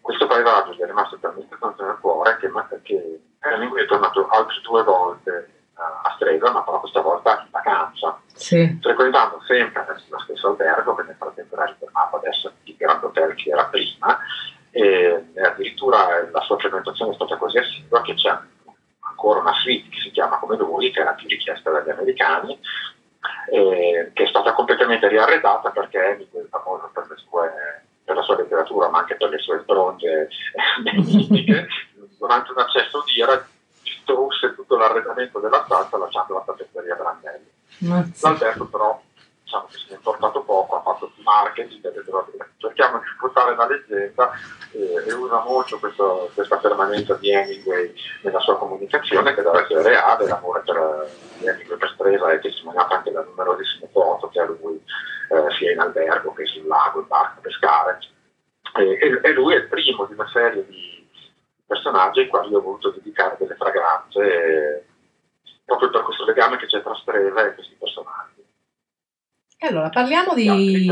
Questo 0.01 0.27
paesaggio 0.27 0.73
gli 0.73 0.81
è 0.81 0.87
rimasto 0.87 1.19
talmente 1.19 1.57
tanto 1.59 1.85
nel 1.85 1.99
cuore 2.01 2.39
che, 2.39 2.51
che 2.83 3.21
Hemingway 3.41 3.85
è 3.85 3.87
tornato 3.87 4.27
altre 4.29 4.61
due 4.63 4.83
volte 4.83 5.55
a 5.75 6.13
Stresa, 6.17 6.51
ma 6.51 6.63
però 6.63 6.81
questa 6.81 7.01
volta 7.01 7.43
in 7.43 7.51
vacanza, 8.51 8.57
sì. 8.57 8.79
frequentando 8.81 9.41
sempre 9.47 9.87
lo 10.09 10.19
stesso 10.21 10.49
albergo 10.49 10.95
che 10.97 11.03
nel 11.05 11.17
frattempo 11.17 11.55
era 11.55 11.65
ritornato 11.67 12.17
adesso 12.17 12.53
il 12.65 12.77
grande 12.77 13.07
hotel 13.07 13.35
che 13.35 13.51
era 13.51 13.65
prima 13.67 14.19
e 14.73 15.25
addirittura 15.43 16.29
la 16.31 16.41
sua 16.43 16.59
frequentazione 16.59 17.13
è 17.13 17.15
stata 17.15 17.37
così 17.37 17.59
assidua 17.59 18.03
che 18.03 18.15
c'è 18.15 18.37
ancora 19.01 19.41
una 19.41 19.53
suite 19.55 19.89
che 19.89 20.01
si 20.01 20.11
chiama 20.11 20.39
come 20.39 20.57
lui, 20.57 20.91
che 20.91 21.01
era 21.01 21.13
più 21.13 21.29
richiesta 21.29 21.71
dagli 21.71 21.91
americani, 21.91 22.59
eh, 23.51 24.11
che 24.13 24.25
è 24.25 24.29
stata 24.29 24.53
completamente 24.53 25.09
riarredata 25.09 25.71
perché 25.71 25.99
Hemingway 25.99 26.45
è 26.45 26.49
famoso 26.49 26.91
per, 26.93 27.07
sue, 27.17 27.53
per, 28.05 28.17
la 28.17 28.23
sua 28.23 28.37
letteratura 28.37 28.89
ma 28.89 28.99
anche 29.01 29.17
per 29.17 29.29
le 29.31 29.39
sue 29.39 29.63
bronze 29.67 30.29
benigniche, 30.83 31.67
durante 32.19 32.53
un 32.53 32.59
accesso 32.59 33.03
di 33.07 33.21
era 33.21 33.45
distrusse 33.83 34.55
tutto 34.55 34.77
l'arredamento 34.77 35.39
della 35.41 35.65
stanza 35.65 35.99
lasciando 35.99 36.35
la 36.35 36.43
tappezzeria 36.47 36.95
Brandelli. 36.95 37.51
L'Alberto 38.21 38.67
però 38.67 39.01
diciamo 39.51 39.67
che 39.67 39.79
si 39.79 39.91
è 39.91 39.95
importato 39.95 40.43
poco, 40.43 40.77
ha 40.77 40.83
fatto 40.83 41.13
marketing, 41.25 41.85
ha 41.85 42.27
cerchiamo 42.59 42.99
di 42.99 43.05
sfruttare 43.17 43.57
la 43.57 43.67
leggenda 43.67 44.31
eh, 44.73 45.09
e 45.09 45.13
usa 45.13 45.43
molto 45.43 45.79
questo, 45.81 46.31
questa 46.35 46.57
permanenza 46.59 47.15
di 47.15 47.33
Hemingway 47.33 47.93
nella 48.23 48.39
sua 48.39 48.57
comunicazione 48.57 49.35
che 49.35 49.43
deve 49.43 49.63
essere 49.63 49.83
reale, 49.83 50.29
l'amore 50.29 50.63
per 50.65 51.11
Hemingway 51.43 51.79
per 51.79 51.91
Stresa 51.95 52.31
è 52.31 52.41
testimoniato 52.41 52.95
anche 52.95 53.11
da 53.11 53.25
numerosissime 53.25 53.89
foto 53.93 54.29
che 54.29 54.41
a 54.41 54.45
lui 54.45 54.81
eh, 55.31 55.51
sia 55.59 55.73
in 55.73 55.81
albergo 55.81 56.33
che 56.33 56.47
sul 56.47 56.67
lago, 56.67 57.01
in 57.01 57.09
barca 57.09 57.39
a 57.39 57.41
pescare. 57.41 57.99
E, 58.77 59.21
e, 59.23 59.33
lui 59.33 59.55
è 59.55 59.57
il 59.57 59.69
primo 59.69 60.05
di 60.05 60.13
una 60.13 60.29
serie 60.29 60.65
di 60.65 61.09
personaggi 61.67 62.21
ai 62.21 62.29
quali 62.29 62.55
ho 62.55 62.61
voluto 62.61 62.91
dedicare 62.91 63.37
delle 63.39 63.57
fragranze 63.57 64.21
eh, 64.21 64.85
proprio 65.65 65.91
per 65.91 66.03
questo 66.03 66.25
legame 66.25 66.57
che 66.57 66.67
c'è 66.67 66.81
tra 66.83 66.95
Stresa 66.95 67.47
e 67.47 67.55
questi 67.55 67.77
personaggi. 67.79 68.40
E 69.63 69.67
allora 69.67 69.91
parliamo 69.91 70.33
di... 70.33 70.91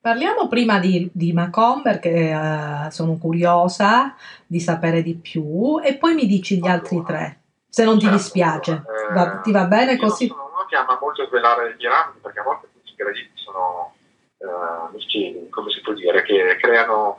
Parliamo 0.00 0.48
prima 0.48 0.78
di, 0.78 1.10
di 1.12 1.32
Macomber, 1.32 1.98
che 1.98 2.30
uh, 2.32 2.90
sono 2.90 3.16
curiosa 3.16 4.14
di 4.46 4.60
sapere 4.60 5.02
di 5.02 5.14
più, 5.14 5.80
e 5.82 5.96
poi 5.96 6.14
mi 6.14 6.26
dici 6.26 6.58
gli 6.58 6.68
altri 6.68 7.02
tre, 7.02 7.40
se 7.66 7.84
non 7.84 7.98
certo, 7.98 8.14
ti 8.14 8.22
dispiace. 8.22 8.72
Eh, 8.72 9.12
va, 9.14 9.38
ti 9.38 9.50
va 9.50 9.64
bene 9.64 9.96
così? 9.96 10.26
Sono 10.26 10.50
uno 10.52 10.66
che 10.68 10.76
ama 10.76 10.98
molto 11.00 11.26
svelare 11.26 11.74
gli 11.78 11.86
rami, 11.86 12.18
perché 12.20 12.40
a 12.40 12.42
volte 12.42 12.68
tutti 12.74 12.88
i 12.88 12.90
ingredienti 12.90 13.32
sono 13.34 13.94
uh, 14.36 15.48
come 15.48 15.70
si 15.70 15.80
può 15.80 15.94
dire, 15.94 16.22
che 16.22 16.58
creano... 16.60 17.16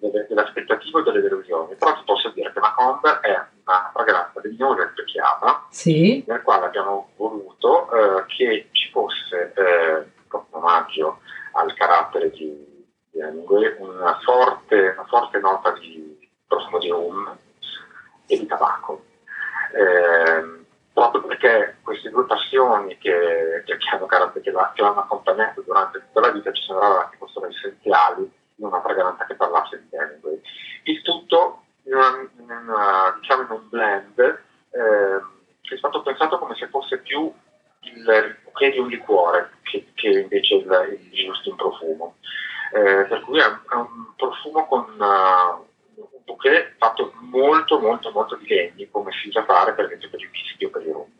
Delle 0.00 0.40
aspettative 0.40 1.00
o 1.00 1.02
delle 1.02 1.20
delusioni, 1.20 1.74
però 1.74 1.92
ti 1.96 2.02
posso 2.04 2.28
dire 2.28 2.52
che 2.52 2.60
Macomber 2.60 3.18
è 3.18 3.34
una 3.64 3.90
fragranza 3.92 4.40
legnosa 4.44 4.84
e 4.84 4.90
specchiata, 4.92 5.66
sì. 5.70 6.22
nel 6.24 6.40
quale 6.42 6.66
abbiamo 6.66 7.08
voluto 7.16 7.90
eh, 7.90 8.24
che 8.28 8.68
fosse, 8.90 9.52
eh, 9.54 10.04
proprio 10.28 10.58
omaggio 10.58 11.20
al 11.52 11.72
carattere 11.74 12.30
di, 12.30 12.86
di 13.10 13.20
Hemingway, 13.20 13.76
una 13.78 14.18
forte, 14.22 14.94
una 14.96 15.06
forte 15.06 15.38
nota 15.38 15.72
di 15.72 16.28
profumo 16.46 16.78
di 16.78 16.90
rum 16.90 17.36
e 18.26 18.38
di 18.38 18.46
tabacco. 18.46 19.04
Eh, 19.72 20.58
proprio 20.92 21.22
perché 21.22 21.76
queste 21.82 22.10
due 22.10 22.26
passioni 22.26 22.98
che, 22.98 23.62
che, 23.64 23.76
hanno, 23.92 24.06
che, 24.06 24.50
l'hanno 24.50 25.00
accompagnato 25.00 25.60
durante 25.62 26.00
tutta 26.00 26.20
la 26.20 26.30
vita 26.30 26.50
ci 26.50 26.62
sembrava 26.62 27.08
che 27.10 27.16
fossero 27.18 27.46
essenziali 27.46 28.22
in 28.56 28.66
una 28.66 28.80
fragranza 28.80 29.24
che 29.24 29.34
parlasse 29.34 29.86
di 29.88 29.96
Hemingway. 29.96 30.40
Il 30.84 31.02
tutto 31.02 31.62
in, 31.84 31.94
una, 31.94 32.28
in, 32.36 32.50
una, 32.50 33.16
diciamo 33.20 33.42
in 33.42 33.50
un 33.50 33.68
blend 33.68 34.18
eh, 34.18 35.20
che 35.62 35.74
è 35.74 35.78
stato 35.78 36.02
pensato 36.02 36.38
come 36.38 36.56
se 36.56 36.68
fosse 36.68 36.98
più 36.98 37.32
il 37.82 38.37
bouquet 38.58 38.72
di 38.72 38.78
un 38.78 38.88
liquore 38.88 39.50
che, 39.62 39.86
che 39.94 40.08
invece 40.08 40.54
il, 40.56 41.00
il 41.12 41.24
giusto 41.26 41.50
in 41.50 41.56
profumo. 41.56 42.16
Eh, 42.74 43.06
per 43.06 43.20
cui 43.22 43.38
è 43.38 43.46
un, 43.46 43.60
è 43.70 43.74
un 43.74 44.14
profumo 44.16 44.66
con 44.66 44.84
uh, 44.98 45.66
un 45.94 46.22
bouquet 46.24 46.74
fatto 46.76 47.14
molto 47.20 47.78
molto 47.78 48.10
molto 48.10 48.36
di 48.36 48.46
legni 48.46 48.90
come 48.90 49.10
si 49.12 49.28
usa 49.28 49.42
fare 49.44 49.72
per 49.72 49.86
esempio 49.86 50.10
per 50.10 50.20
il 50.20 50.28
whisky 50.30 50.68
per 50.68 50.82
il 50.82 50.92
rum. 50.92 51.16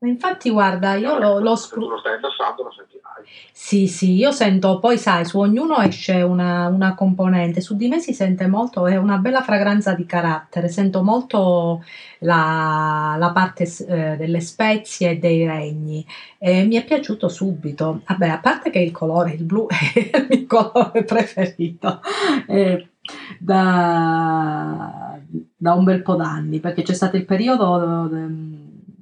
Infatti, 0.00 0.50
guarda, 0.50 0.94
io 0.94 1.18
lo, 1.18 1.40
lo 1.40 1.56
Se 1.56 1.74
tu 1.74 1.88
lo 1.88 1.98
stai 1.98 2.14
indossando, 2.14 2.62
lo 2.62 2.70
sentirai. 2.70 3.24
Sì, 3.68 3.86
sì, 3.86 4.14
io 4.14 4.30
sento, 4.32 4.78
poi 4.78 4.96
sai, 4.96 5.26
su 5.26 5.38
ognuno 5.38 5.76
esce 5.82 6.22
una, 6.22 6.68
una 6.68 6.94
componente, 6.94 7.60
su 7.60 7.76
di 7.76 7.86
me 7.86 7.98
si 7.98 8.14
sente 8.14 8.46
molto, 8.46 8.86
è 8.86 8.96
una 8.96 9.18
bella 9.18 9.42
fragranza 9.42 9.92
di 9.92 10.06
carattere, 10.06 10.68
sento 10.68 11.02
molto 11.02 11.84
la, 12.20 13.16
la 13.18 13.30
parte 13.30 13.64
eh, 13.86 14.16
delle 14.16 14.40
spezie 14.40 15.10
e 15.10 15.18
dei 15.18 15.46
regni 15.46 16.02
e 16.38 16.64
mi 16.64 16.76
è 16.76 16.84
piaciuto 16.84 17.28
subito. 17.28 18.00
Vabbè, 18.06 18.28
a 18.28 18.38
parte 18.38 18.70
che 18.70 18.78
il 18.78 18.90
colore, 18.90 19.32
il 19.34 19.44
blu, 19.44 19.66
è 19.68 20.16
il 20.16 20.26
mio 20.30 20.46
colore 20.46 21.04
preferito. 21.04 22.00
Eh, 22.48 22.88
da, 23.38 25.18
da 25.56 25.72
un 25.74 25.84
bel 25.84 26.02
po' 26.02 26.14
d'anni, 26.14 26.60
perché 26.60 26.82
c'è 26.82 26.94
stato 26.94 27.16
il 27.16 27.24
periodo 27.24 28.08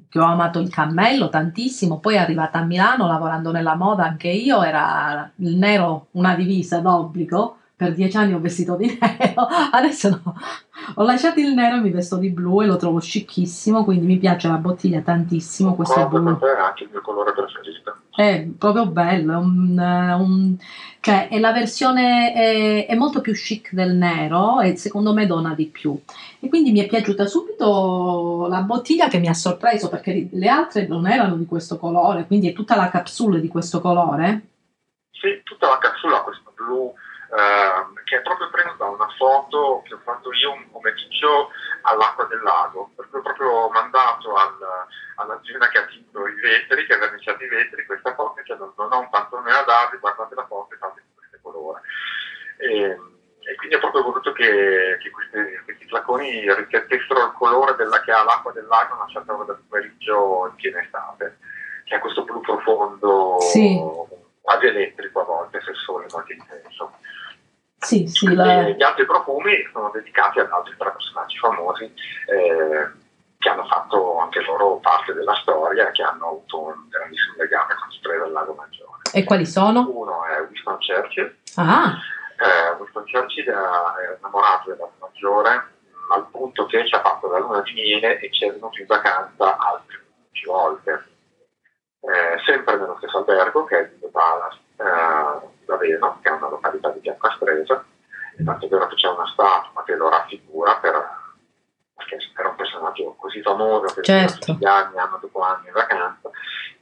che 0.08 0.18
ho 0.18 0.24
amato 0.24 0.58
il 0.60 0.70
cammello 0.70 1.28
tantissimo, 1.28 1.98
poi 1.98 2.16
arrivata 2.16 2.58
a 2.58 2.64
Milano 2.64 3.06
lavorando 3.06 3.50
nella 3.52 3.74
moda 3.74 4.04
anche 4.04 4.28
io, 4.28 4.62
era 4.62 5.30
il 5.36 5.56
nero 5.56 6.08
una 6.12 6.34
divisa 6.34 6.78
d'obbligo, 6.80 7.58
per 7.76 7.92
dieci 7.92 8.16
anni 8.16 8.32
ho 8.32 8.40
vestito 8.40 8.74
di 8.74 8.98
nero, 8.98 9.46
adesso 9.70 10.08
no, 10.08 10.34
ho 10.94 11.02
lasciato 11.02 11.40
il 11.40 11.52
nero 11.52 11.76
e 11.76 11.80
mi 11.80 11.90
vesto 11.90 12.16
di 12.16 12.30
blu 12.30 12.62
e 12.62 12.66
lo 12.66 12.76
trovo 12.76 13.00
scicchissimo, 13.00 13.84
quindi 13.84 14.06
mi 14.06 14.16
piace 14.16 14.48
la 14.48 14.56
bottiglia 14.56 15.02
tantissimo, 15.02 15.74
questo 15.74 16.00
è 16.00 16.06
blu. 16.06 16.38
è 16.38 16.58
anche 16.58 16.84
il 16.84 16.90
mio 16.90 17.02
colore 17.02 17.32
preferito. 17.32 17.98
È 18.16 18.48
proprio 18.58 18.86
bello, 18.86 19.34
è, 19.34 19.36
un, 19.36 19.78
un, 19.78 20.56
cioè 21.00 21.28
è 21.28 21.38
la 21.38 21.52
versione, 21.52 22.32
è, 22.32 22.86
è, 22.86 22.94
molto 22.94 23.20
più 23.20 23.34
chic 23.34 23.74
del 23.74 23.94
nero 23.94 24.60
e 24.60 24.74
secondo 24.76 25.12
me 25.12 25.26
dona 25.26 25.52
di 25.52 25.66
più. 25.66 26.00
E 26.40 26.48
quindi 26.48 26.72
mi 26.72 26.80
è 26.80 26.86
piaciuta 26.86 27.26
subito 27.26 28.46
la 28.48 28.62
bottiglia 28.62 29.08
che 29.08 29.18
mi 29.18 29.28
ha 29.28 29.34
sorpreso 29.34 29.90
perché 29.90 30.28
le 30.32 30.48
altre 30.48 30.86
non 30.86 31.06
erano 31.06 31.36
di 31.36 31.44
questo 31.44 31.76
colore, 31.76 32.26
quindi 32.26 32.48
è 32.48 32.54
tutta 32.54 32.74
la 32.74 32.88
capsula 32.88 33.38
di 33.38 33.48
questo 33.48 33.82
colore. 33.82 34.46
Sì, 35.10 35.42
tutta 35.44 35.68
la 35.68 35.78
capsula 35.78 36.22
questo 36.22 36.54
blu 36.56 36.94
eh, 37.36 38.02
che 38.04 38.16
è 38.16 38.22
proprio 38.22 38.48
preso 38.48 38.74
da 38.78 38.86
una 38.86 39.08
foto 39.18 39.82
che 39.84 39.92
ho 39.92 40.00
fatto 40.02 40.32
io 40.32 40.52
un 40.52 40.70
pomeriggio 40.70 41.50
all'acqua 41.82 42.24
del 42.24 42.40
lago, 42.40 42.90
per 42.96 43.08
cui 43.10 43.18
ho 43.18 43.22
proprio 43.22 43.68
mandato 43.68 44.34
al, 44.34 44.56
all'azienda 45.16 45.68
che 45.68 45.78
ha 45.78 45.84
tinto 45.84 46.26
i 46.26 46.34
vetri, 46.40 46.86
che 46.86 46.94
ha 46.94 46.98
verniciato 46.98 47.44
i 47.44 47.48
vetri, 47.48 47.84
questa 47.84 48.14
foto, 48.14 48.42
cioè 48.44 48.56
non, 48.56 48.72
non 48.76 48.92
ho 48.92 49.00
un 49.00 49.10
pantone 49.10 49.50
da 49.50 49.62
darvi, 49.62 49.98
guardate 49.98 50.34
la 50.34 50.46
foto 50.46 50.74
e 50.74 50.78
fate 50.78 51.02
questo 51.14 51.38
colore. 51.42 51.80
E, 52.56 52.98
e, 53.40 53.54
quindi 53.56 53.74
ho 53.74 53.80
proprio 53.80 54.02
voluto 54.02 54.32
che, 54.32 54.96
che 55.00 55.10
questi, 55.10 55.38
questi, 55.64 55.86
flaconi 55.88 56.54
riflettessero 56.54 57.26
il 57.26 57.32
colore 57.36 57.74
della, 57.76 58.00
che 58.00 58.12
ha 58.12 58.24
l'acqua 58.24 58.52
del 58.52 58.66
lago 58.66 58.94
una 58.94 59.08
certa 59.08 59.34
ora 59.34 59.44
del 59.44 59.62
pomeriggio 59.68 60.46
in 60.48 60.54
piena 60.56 60.80
estate, 60.80 61.36
che 61.84 61.94
ha 61.94 62.00
questo 62.00 62.24
blu 62.24 62.40
profondo, 62.40 63.38
sì. 63.40 63.78
quasi 64.40 64.66
elettrico 64.66 65.20
a 65.20 65.24
volte, 65.24 65.60
se 65.60 65.70
il 65.70 65.76
sole 65.76 66.06
non 66.10 66.24
è 66.26 66.32
intenso. 66.32 66.92
Sì, 68.16 68.32
la... 68.34 68.62
Gli 68.62 68.82
altri 68.82 69.04
profumi 69.04 69.68
sono 69.72 69.90
dedicati 69.90 70.38
ad 70.40 70.50
altri 70.50 70.74
tre 70.78 70.90
personaggi 70.90 71.36
famosi 71.36 71.84
eh, 71.84 72.90
che 73.38 73.48
hanno 73.50 73.66
fatto 73.66 74.18
anche 74.20 74.40
loro 74.40 74.76
parte 74.76 75.12
della 75.12 75.34
storia 75.34 75.90
che 75.90 76.02
hanno 76.02 76.28
avuto 76.28 76.62
un 76.62 76.88
grandissimo 76.88 77.34
legame 77.36 77.74
con 77.74 77.92
Spray 77.92 78.18
del 78.18 78.32
Lago 78.32 78.54
Maggiore. 78.54 79.02
E 79.12 79.24
quali 79.24 79.44
sono? 79.44 79.86
Uno 79.92 80.24
è 80.24 80.40
Winston 80.48 80.78
Churchill. 80.78 81.36
Ah. 81.56 81.92
Eh, 82.38 82.76
Winston 82.78 83.04
Churchill 83.04 83.44
è 83.44 84.16
innamorato 84.16 84.70
del 84.70 84.78
Lago 84.78 84.94
Maggiore 84.98 85.74
al 86.12 86.26
punto 86.30 86.64
che 86.66 86.86
ci 86.86 86.94
ha 86.94 87.02
fatto 87.02 87.28
la 87.28 87.38
luna 87.38 87.60
di 87.60 87.72
miele 87.74 88.18
e 88.20 88.32
ci 88.32 88.46
è 88.46 88.52
venuto 88.52 88.80
in 88.80 88.86
vacanza 88.86 89.58
altre 89.58 90.04
15 90.30 90.46
volte. 90.46 91.04
Eh, 92.00 92.38
sempre 92.46 92.76
nello 92.76 92.96
stesso 92.96 93.18
albergo 93.18 93.64
che 93.64 93.78
è 93.78 93.82
il 93.82 94.10
Palace 94.10 94.60
eh, 94.76 95.46
di 95.58 95.64
Laveno, 95.66 96.18
che 96.22 96.28
è 96.30 96.32
una 96.32 96.48
località 96.48 96.88
di 96.90 97.00
Bianca 97.00 97.30
Stresa, 97.36 97.84
tanto 98.44 98.66
è 98.66 98.68
vero 98.68 98.86
che 98.88 98.94
c'è 98.94 99.08
una 99.08 99.26
statua 99.26 99.82
che 99.84 99.94
lo 99.94 100.08
raffigura 100.08 100.76
per, 100.78 100.94
perché 101.94 102.18
era 102.36 102.48
un 102.48 102.56
personaggio 102.56 103.14
così 103.18 103.40
famoso 103.42 103.94
che 103.94 104.02
certo. 104.02 104.52
gli 104.52 104.64
anni, 104.64 104.98
anno 104.98 105.18
dopo 105.20 105.40
anno 105.40 105.66
in 105.66 105.72
vacanza, 105.72 106.30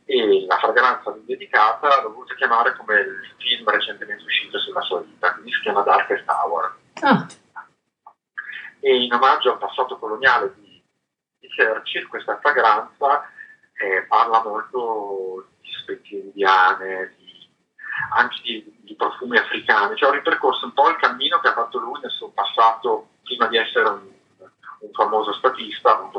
e 0.04 0.44
la 0.46 0.58
fragranza 0.58 1.14
dedicata 1.25 2.02
l'ho 2.02 2.12
voluta 2.12 2.34
chiamare 2.34 2.76
come 2.76 3.00
il 3.00 3.34
film 3.38 3.68
recentemente 3.68 4.25
uscito 4.25 4.58
sulla 4.58 4.82
sua 4.82 5.00
vita, 5.00 5.32
quindi 5.32 5.52
si 5.52 5.61
chiama 5.61 5.82
Darkest 5.82 6.28
Hour. 6.28 6.76
Ah 7.00 7.26
e 8.84 9.02
in 9.02 9.12
omaggio 9.14 9.52
al 9.52 9.58
passato 9.58 9.96
coloniale 9.99 10.52
di, 10.56 10.82
di 11.38 11.49
Churchill 11.49 12.06
questa 12.06 12.38
fragranza 12.38 13.30
eh, 13.73 14.02
parla 14.06 14.42
molto 14.42 15.49
di 15.62 15.70
spezie 15.80 16.18
indiane, 16.18 17.14
di, 17.16 17.49
anche 18.12 18.37
di, 18.42 18.74
di, 18.84 18.94
profumi 18.94 19.38
africani, 19.38 19.96
cioè 19.96 20.10
ho 20.10 20.12
ripercorso 20.12 20.66
un 20.66 20.72
po' 20.72 20.88
il 20.88 20.96
cammino 20.96 21.40
che 21.40 21.48
ha 21.48 21.52
fatto 21.52 21.78
lui 21.78 22.00
nel 22.00 22.10
suo 22.10 22.28
passato 22.28 23.08
prima 23.22 23.46
di 23.46 23.56
essere 23.56 23.88
un, 23.88 24.08
un 24.80 24.90
famoso 24.92 25.32
statista, 25.32 25.98
un 25.98 26.10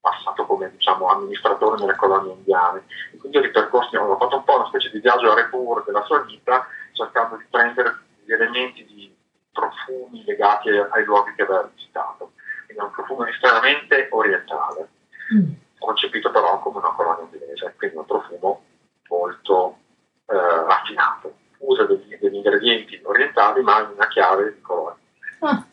passato 0.00 0.44
come 0.44 0.70
diciamo, 0.70 1.08
amministratore 1.08 1.80
nelle 1.80 1.96
colonie 1.96 2.34
indiane 2.34 2.84
e 3.12 3.16
quindi 3.16 3.38
ho 3.38 3.40
ripercorso, 3.40 3.96
ho 3.98 4.18
fatto 4.18 4.36
un 4.36 4.44
po' 4.44 4.56
una 4.56 4.66
specie 4.66 4.90
di 4.90 5.00
viaggio 5.00 5.32
a 5.32 5.34
repur 5.34 5.82
della 5.84 6.04
sua 6.04 6.20
vita 6.20 6.66
cercando 6.92 7.36
di 7.36 7.44
prendere 7.50 7.98
gli 8.24 8.32
elementi 8.32 8.84
di 8.84 9.14
profumi 9.50 10.24
legati 10.24 10.68
ai 10.68 11.04
luoghi 11.04 11.32
che 11.34 11.42
aveva 11.42 11.70
visitato. 11.74 12.32
Quindi 12.66 12.82
è 12.82 12.86
un 12.86 12.90
profumo 12.90 13.24
estremamente 13.26 14.08
orientale, 14.10 14.88
mm. 15.34 15.52
concepito 15.78 16.30
però 16.30 16.58
come 16.60 16.78
una 16.78 16.92
colonia 16.92 17.24
inglese, 17.24 17.74
quindi 17.76 17.96
un 17.96 18.04
profumo 18.04 18.62
molto 19.08 19.78
eh, 20.26 20.34
raffinato. 20.34 21.34
Usa 21.58 21.84
degli, 21.84 22.18
degli, 22.18 22.34
ingredienti 22.34 23.00
orientali 23.04 23.62
ma 23.62 23.80
in 23.80 23.90
una 23.94 24.08
chiave 24.08 24.52
di 24.52 24.60
colonia. 24.60 24.98
Ah, 25.40 25.64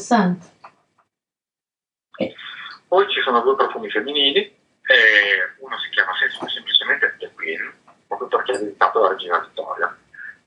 interessante. 0.00 0.58
Poi 2.88 3.08
ci 3.08 3.20
sono 3.20 3.40
due 3.42 3.54
profumi 3.54 3.88
femminili, 3.90 4.40
eh, 4.40 5.54
uno 5.60 5.78
si 5.78 5.90
chiama 5.90 6.10
semplicemente 6.48 7.14
The 7.18 7.30
Queen, 7.34 7.72
proprio 8.08 8.26
perché 8.26 8.52
è 8.52 8.58
dedicato 8.58 8.98
alla 8.98 9.10
regina 9.10 9.38
Vittoria, 9.38 9.96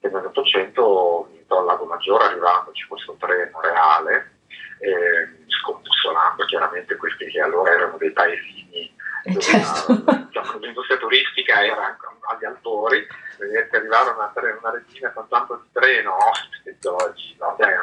che 0.01 0.10
nell'Ottocento 0.10 1.29
al 1.48 1.65
Lago 1.65 1.86
Maggiore 1.86 2.25
arrivandoci 2.25 2.86
questo 2.88 3.15
treno 3.19 3.62
reale, 3.62 4.31
eh, 4.79 5.45
scombussolando 5.48 6.43
chiaramente 6.45 6.95
questi 6.98 7.25
che 7.27 7.39
allora 7.39 7.72
erano 7.72 7.95
dei 7.98 8.12
paesini 8.12 8.91
eh, 9.24 9.39
certo. 9.39 9.93
diciamo, 10.27 10.57
l'industria 10.60 10.98
turistica 10.98 11.63
era 11.63 11.98
agli 12.27 12.45
altori, 12.45 13.07
vedete 13.38 13.77
arrivare 13.77 14.10
una, 14.10 14.31
una 14.60 14.72
regina 14.72 15.12
con 15.12 15.27
tanto 15.29 15.62
di 15.63 15.69
treno 15.72 16.17
ospite 16.29 16.88
oggi, 16.89 17.36
andava 17.39 17.72
in 17.72 17.77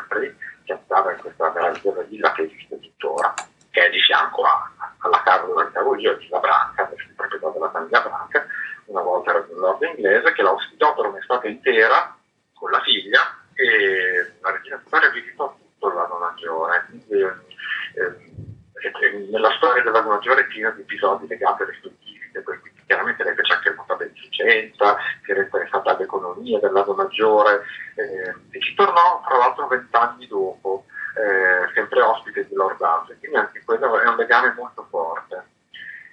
meravigliosa 1.71 2.03
villa 2.03 2.33
che 2.33 2.43
esiste 2.43 2.81
tuttora, 2.81 3.35
che 3.71 3.87
è 3.87 3.91
di 3.91 4.01
fianco 4.01 4.43
a, 4.43 4.71
alla 4.99 5.23
casa 5.23 5.47
dove 5.47 5.63
abitavo 5.63 5.97
io, 5.97 6.17
di 6.17 6.29
La 6.29 6.39
Branca, 6.39 6.91
proprietà 7.17 7.51
della 7.51 7.71
famiglia 7.71 8.01
Branca, 8.01 8.47
una 8.87 9.03
volta 9.03 9.31
era 9.31 9.47
un 9.49 9.61
lord 9.61 9.83
inglese 9.83 10.33
che 10.33 10.43
l'ha 10.43 10.53
ospitato 10.53 11.03
per 11.03 11.11
un'estate 11.11 11.49
intera 11.49 12.17
con 12.55 12.71
la 12.71 12.81
figlia 12.81 13.21
e 13.55 14.33
la 14.41 14.51
regina 14.51 14.77
Vittoria 14.77 15.11
visitò 15.11 15.55
tutto 15.57 15.89
il 15.89 15.95
Lago 15.95 16.19
Maggiore. 16.19 16.87
Quindi, 16.89 17.21
eh, 17.21 19.29
nella 19.31 19.53
storia 19.57 19.83
del 19.83 19.93
Lago 19.93 20.11
Maggiore 20.11 20.43
è 20.43 20.47
di 20.49 20.63
episodi 20.63 21.27
legati 21.27 21.63
alle 21.63 21.73
scientifiche, 21.73 22.43
quindi 22.43 22.73
chiaramente 22.87 23.23
lei 23.23 23.35
fece 23.35 23.53
anche 23.53 23.75
molta 23.75 23.95
beneficenza, 23.95 24.97
si 25.23 25.31
era 25.31 25.43
interessata 25.43 25.95
all'economia 25.95 26.59
del 26.59 26.73
Lago 26.73 26.95
Maggiore 26.95 27.63
eh, 27.95 28.35
e 28.51 28.61
ci 28.61 28.75
tornò 28.75 29.23
tra 29.27 29.37
l'altro 29.37 29.69
vent'anni 29.69 30.27
dopo, 30.27 30.80
eh, 31.21 31.73
sempre 31.75 32.01
ospite 32.01 32.47
di 32.49 32.55
Lord 32.55 32.81
House, 32.81 33.17
quindi 33.19 33.37
anche 33.37 33.63
quello 33.65 34.01
è 34.01 34.09
un 34.09 34.17
legame 34.17 34.55
molto 34.57 34.87
forte. 34.89 35.45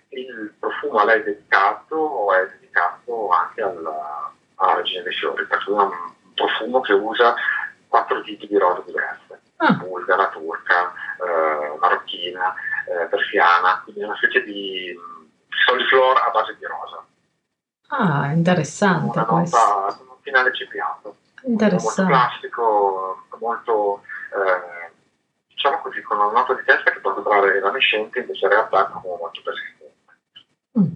Il 0.10 0.54
profumo 0.60 1.00
a 1.00 1.06
lei 1.06 1.24
dedicato 1.24 2.34
è 2.34 2.48
dedicato 2.48 3.30
anche 3.30 3.62
alla, 3.62 4.32
alla 4.56 4.76
regina 4.76 5.04
dei 5.04 5.13
fiori, 5.13 5.46
perché 5.46 5.70
è 5.70 5.74
un 5.74 5.91
profumo 6.34 6.82
che 6.82 6.93
usa 6.93 7.36
quattro 7.88 8.22
tipi 8.22 8.48
di 8.48 8.58
rose 8.58 8.84
diverse, 8.86 9.41
ah. 9.58 9.74
bulgara, 9.74 10.30
turca, 10.30 10.91
eh, 11.17 11.78
marocchina, 11.80 12.54
eh, 12.88 13.06
persiana, 13.06 13.82
quindi 13.84 14.04
una 14.04 14.15
specie 14.15 14.43
di 14.43 14.96
soliflor 15.65 16.17
a 16.17 16.30
base 16.32 16.56
di 16.58 16.65
rosa. 16.65 17.06
Ah, 17.89 18.32
interessante 18.32 19.17
una 19.17 19.26
questo. 19.26 19.58
Nota, 19.58 19.98
un 20.02 20.17
finale 20.22 20.54
cipriato. 20.54 21.15
Interessante. 21.43 22.02
Molto 22.02 22.17
plastico, 22.17 23.24
molto, 23.39 24.02
eh, 24.34 24.87
diciamo 25.67 25.82
così, 25.82 26.01
con 26.01 26.17
una 26.17 26.32
nota 26.32 26.53
di 26.53 26.63
testa 26.63 26.91
che 26.91 26.99
può 26.99 27.13
sembrare 27.13 27.58
evanescente, 27.58 28.19
invece 28.19 28.45
in 28.45 28.51
realtà 28.51 28.88
è 28.88 28.91
molto 29.03 29.41
persistente. 29.43 29.95
Mm. 30.80 30.93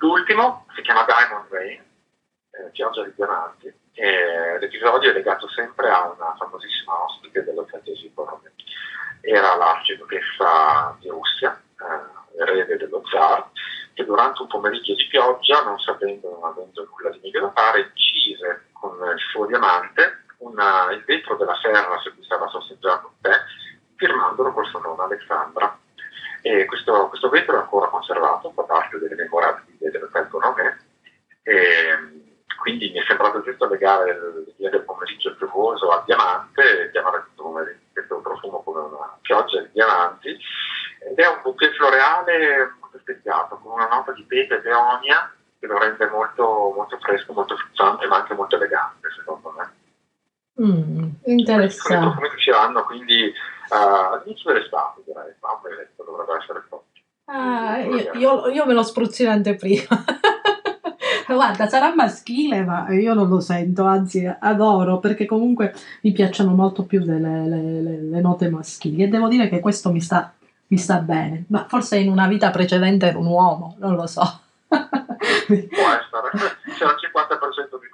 L'ultimo 0.00 0.66
si 0.74 0.82
chiama 0.82 1.04
Diamond 1.04 1.50
Rain, 1.50 1.82
eh, 2.50 2.70
pioggia 2.72 3.04
di 3.04 3.12
diamanti, 3.14 3.72
e 3.94 4.58
l'episodio 4.60 5.10
è 5.10 5.14
legato 5.14 5.48
sempre 5.48 5.88
a 5.90 6.12
una 6.14 6.34
famosissima 6.36 7.02
ospite 7.04 7.44
dell'ottantesimo 7.44 8.42
Era 9.22 9.56
l'arciduchessa 9.56 10.96
di 11.00 11.08
Russia, 11.08 11.58
eh, 11.80 12.42
erede 12.42 12.76
dello 12.76 13.02
zar, 13.10 13.48
che 13.94 14.04
durante 14.04 14.42
un 14.42 14.48
pomeriggio 14.48 14.94
di 14.94 15.06
pioggia, 15.06 15.62
non 15.62 15.78
sapendo, 15.78 16.28
non 16.30 16.50
avendo 16.50 16.86
nulla 16.90 17.10
di 17.10 17.20
meglio 17.22 17.40
da 17.40 17.52
fare, 17.52 17.90
incise 17.94 18.66
con 18.72 18.92
il 19.10 19.20
suo 19.30 19.46
diamante 19.46 20.24
una, 20.38 20.90
il 20.92 21.02
vetro 21.04 21.36
della 21.36 21.56
serra 21.62 21.98
su 22.00 22.14
cui 22.14 22.24
stava 22.24 22.46
sorseggiando 22.48 23.06
un 23.08 23.20
tè, 23.20 23.40
firmandolo 23.96 24.52
col 24.52 24.66
suo 24.66 24.80
nome 24.80 25.02
Alexandra. 25.02 25.78
E 26.42 26.64
questo, 26.64 27.08
questo 27.08 27.28
vetro 27.28 27.56
è 27.56 27.60
ancora 27.60 27.88
conservato, 27.88 28.52
fa 28.52 28.62
parte 28.62 28.98
delle 28.98 29.16
memorabili 29.16 29.76
del 29.78 30.08
tempo 30.12 30.38
Romè. 30.38 30.76
E, 31.42 32.24
quindi 32.66 32.90
mi 32.90 32.98
è 32.98 33.04
sembrato 33.06 33.42
giusto 33.42 33.68
legare 33.68 34.10
il 34.10 34.54
via 34.56 34.70
del 34.70 34.82
pomeriggio 34.82 35.34
piovoso 35.36 35.90
al 35.90 36.02
diamante 36.04 36.90
chiamare 36.90 37.26
questo 37.92 38.20
profumo 38.20 38.62
come 38.62 38.80
una 38.80 39.16
pioggia 39.20 39.60
di 39.60 39.68
diamanti 39.72 40.36
ed 40.98 41.16
è 41.16 41.26
un 41.28 41.40
bouquet 41.42 41.72
floreale 41.74 42.74
molto 42.80 42.98
speziato 42.98 43.56
con 43.62 43.74
una 43.74 43.88
nota 43.88 44.12
di 44.12 44.24
pepe 44.24 44.56
e 44.56 44.60
peonia 44.60 45.32
che 45.58 45.66
lo 45.66 45.78
rende 45.78 46.06
molto, 46.08 46.72
molto 46.74 46.98
fresco, 46.98 47.32
molto 47.32 47.56
frizzante 47.56 48.06
ma 48.06 48.16
anche 48.16 48.34
molto 48.34 48.56
elegante 48.56 49.10
secondo 49.16 49.54
me. 49.56 49.72
Mm, 50.60 51.08
interessante. 51.24 51.94
Sono 51.94 52.10
profumi 52.10 52.28
che 52.30 52.34
usciranno 52.34 52.84
quindi 52.84 53.32
uh, 53.70 54.14
all'inizio 54.14 54.52
dell'estate 54.52 55.02
direi, 55.04 55.34
ma 55.40 55.60
dovrebbe 56.04 56.36
essere 56.42 56.64
forte. 56.68 57.00
Ah, 57.26 57.78
io, 57.78 58.12
io, 58.14 58.46
io 58.48 58.66
me 58.66 58.72
lo 58.72 58.82
spruzzo 58.82 59.22
in 59.22 59.28
anteprima. 59.28 59.86
Guarda, 61.26 61.66
sarà 61.66 61.92
maschile, 61.92 62.62
ma 62.62 62.88
io 62.90 63.12
non 63.12 63.28
lo 63.28 63.40
sento, 63.40 63.84
anzi 63.84 64.24
adoro 64.38 65.00
perché 65.00 65.26
comunque 65.26 65.74
mi 66.02 66.12
piacciono 66.12 66.54
molto 66.54 66.84
più 66.84 67.02
delle, 67.04 67.48
le, 67.48 67.80
le, 67.80 68.02
le 68.02 68.20
note 68.20 68.48
maschili 68.48 69.02
e 69.02 69.08
devo 69.08 69.26
dire 69.26 69.48
che 69.48 69.58
questo 69.58 69.90
mi 69.90 70.00
sta, 70.00 70.32
mi 70.68 70.76
sta 70.76 70.98
bene, 70.98 71.44
ma 71.48 71.66
forse 71.68 71.96
in 71.96 72.10
una 72.10 72.28
vita 72.28 72.50
precedente 72.50 73.06
ero 73.06 73.18
un 73.18 73.26
uomo, 73.26 73.74
non 73.78 73.96
lo 73.96 74.06
so. 74.06 74.22
Può 74.68 74.76
essere, 75.48 75.66
c'è 76.76 76.84
il 76.84 76.96
50% 77.12 77.80
di 77.80 77.88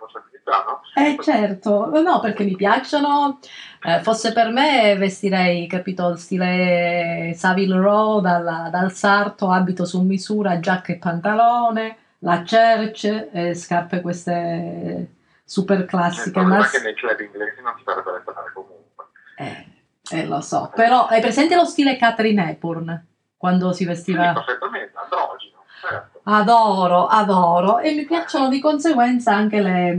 possibilità, 0.53 0.65
no? 0.67 0.81
Eh 0.95 1.17
certo, 1.21 1.91
no 2.03 2.21
perché 2.21 2.45
mi 2.45 2.55
piacciono, 2.55 3.39
eh, 3.83 4.01
fosse 4.01 4.33
per 4.33 4.51
me 4.51 4.95
vestirei, 4.97 5.67
capito, 5.67 6.09
il 6.11 6.19
stile 6.19 7.33
Savile 7.35 7.79
Row 7.79 8.21
dal, 8.21 8.69
dal 8.71 8.93
sarto, 8.93 9.51
abito 9.51 9.85
su 9.85 10.03
misura, 10.03 10.61
giacca 10.61 10.93
e 10.93 10.99
pantalone, 10.99 11.97
la 12.19 12.43
church, 12.43 13.29
eh, 13.33 13.55
scarpe 13.55 14.01
queste 14.01 15.15
super 15.45 15.85
classiche. 15.87 16.39
Il 16.39 16.47
ma... 16.47 16.67
che 16.69 16.81
nei 16.81 16.95
club 16.95 17.21
inglesi 17.21 17.61
non 17.63 17.75
ti 17.77 17.83
farebbero 17.83 18.17
entrare 18.17 18.53
comunque. 18.53 19.05
Eh, 19.37 19.67
eh, 20.11 20.27
lo 20.27 20.41
so, 20.41 20.71
però 20.75 21.07
hai 21.07 21.21
presente 21.21 21.55
lo 21.55 21.65
stile 21.65 21.97
Catherine 21.97 22.51
Hepburn? 22.51 23.07
Quando 23.37 23.73
si 23.73 23.85
vestiva... 23.85 24.29
Sì, 24.29 24.33
perfettamente, 24.35 24.93
androgino, 24.97 25.65
certo. 25.81 26.21
Adoro, 26.25 27.09
adoro, 27.09 27.81
e 27.81 27.93
mi 27.93 28.05
piacciono 28.05 28.49
di 28.49 28.61
conseguenza 28.61 29.35
anche 29.35 29.61
le, 29.61 29.91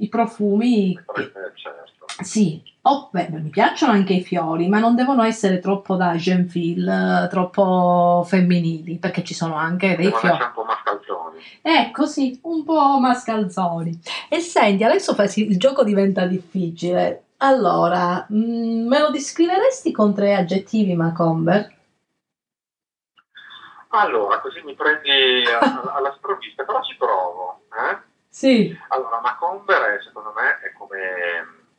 i 0.00 0.08
profumi... 0.08 0.94
Che... 0.96 1.32
Certo. 1.54 1.88
Sì, 2.22 2.62
oh, 2.82 3.08
beh, 3.10 3.28
mi 3.30 3.48
piacciono 3.48 3.92
anche 3.92 4.12
i 4.12 4.22
fiori, 4.22 4.68
ma 4.68 4.78
non 4.78 4.94
devono 4.94 5.22
essere 5.22 5.58
troppo 5.58 5.94
da 5.96 6.16
genfil, 6.16 7.28
troppo 7.30 8.22
femminili, 8.26 8.98
perché 8.98 9.22
ci 9.24 9.32
sono 9.32 9.54
anche 9.54 9.96
dei 9.96 10.06
Devono 10.06 10.18
fiori. 10.20 10.42
un 10.42 10.50
po' 10.52 10.64
mascalzoni. 10.64 11.38
Ecco, 11.62 12.06
sì, 12.06 12.38
un 12.42 12.64
po' 12.64 12.98
mascalzoni. 12.98 13.98
E 14.28 14.40
senti, 14.40 14.84
adesso 14.84 15.14
il 15.36 15.56
gioco 15.58 15.82
diventa 15.82 16.26
difficile. 16.26 17.24
Allora, 17.38 18.26
mm, 18.30 18.86
me 18.86 18.98
lo 18.98 19.10
descriveresti 19.10 19.92
con 19.92 20.12
tre 20.14 20.34
aggettivi, 20.34 20.94
Macomber? 20.94 21.74
Allora, 23.92 24.40
così 24.40 24.60
mi 24.62 24.74
prendi 24.74 25.10
a- 25.46 25.92
alla 25.94 26.12
sprovvista, 26.16 26.64
però 26.64 26.82
ci 26.82 26.96
provo. 26.96 27.62
Eh? 27.72 28.08
Sì, 28.32 28.78
Allora, 28.88 29.20
Macomber 29.20 30.00
secondo 30.02 30.32
me 30.36 30.60
è 30.60 30.72
come, 30.72 30.98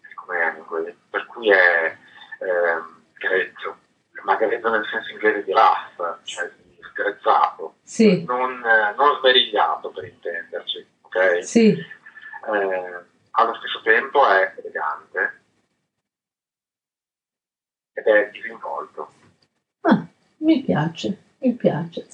è 0.01 0.13
come 0.15 0.37
Hemingway, 0.37 0.95
per 1.09 1.25
cui 1.27 1.49
è 1.49 1.97
ehm, 2.39 3.03
grezzo, 3.13 3.77
ma 4.23 4.35
grezzo 4.35 4.69
nel 4.69 4.85
senso 4.85 5.11
inglese 5.11 5.43
di 5.45 5.53
rough, 5.53 6.19
cioè 6.23 6.51
di 6.61 6.77
sgrezzato, 6.81 7.75
sì, 7.83 8.25
non, 8.25 8.61
eh, 8.65 8.93
non 8.97 9.17
smerigliato 9.19 9.91
per 9.91 10.03
intenderci, 10.03 10.85
ok? 11.01 11.43
sì. 11.43 11.69
Eh, 11.69 13.05
allo 13.31 13.53
stesso 13.55 13.81
tempo 13.83 14.27
è 14.27 14.53
elegante 14.57 15.41
ed 17.93 18.05
è 18.05 18.29
disinvolto. 18.31 19.13
Ah, 19.81 20.05
mi 20.39 20.61
piace, 20.63 21.17
mi 21.41 21.53
piace. 21.53 22.07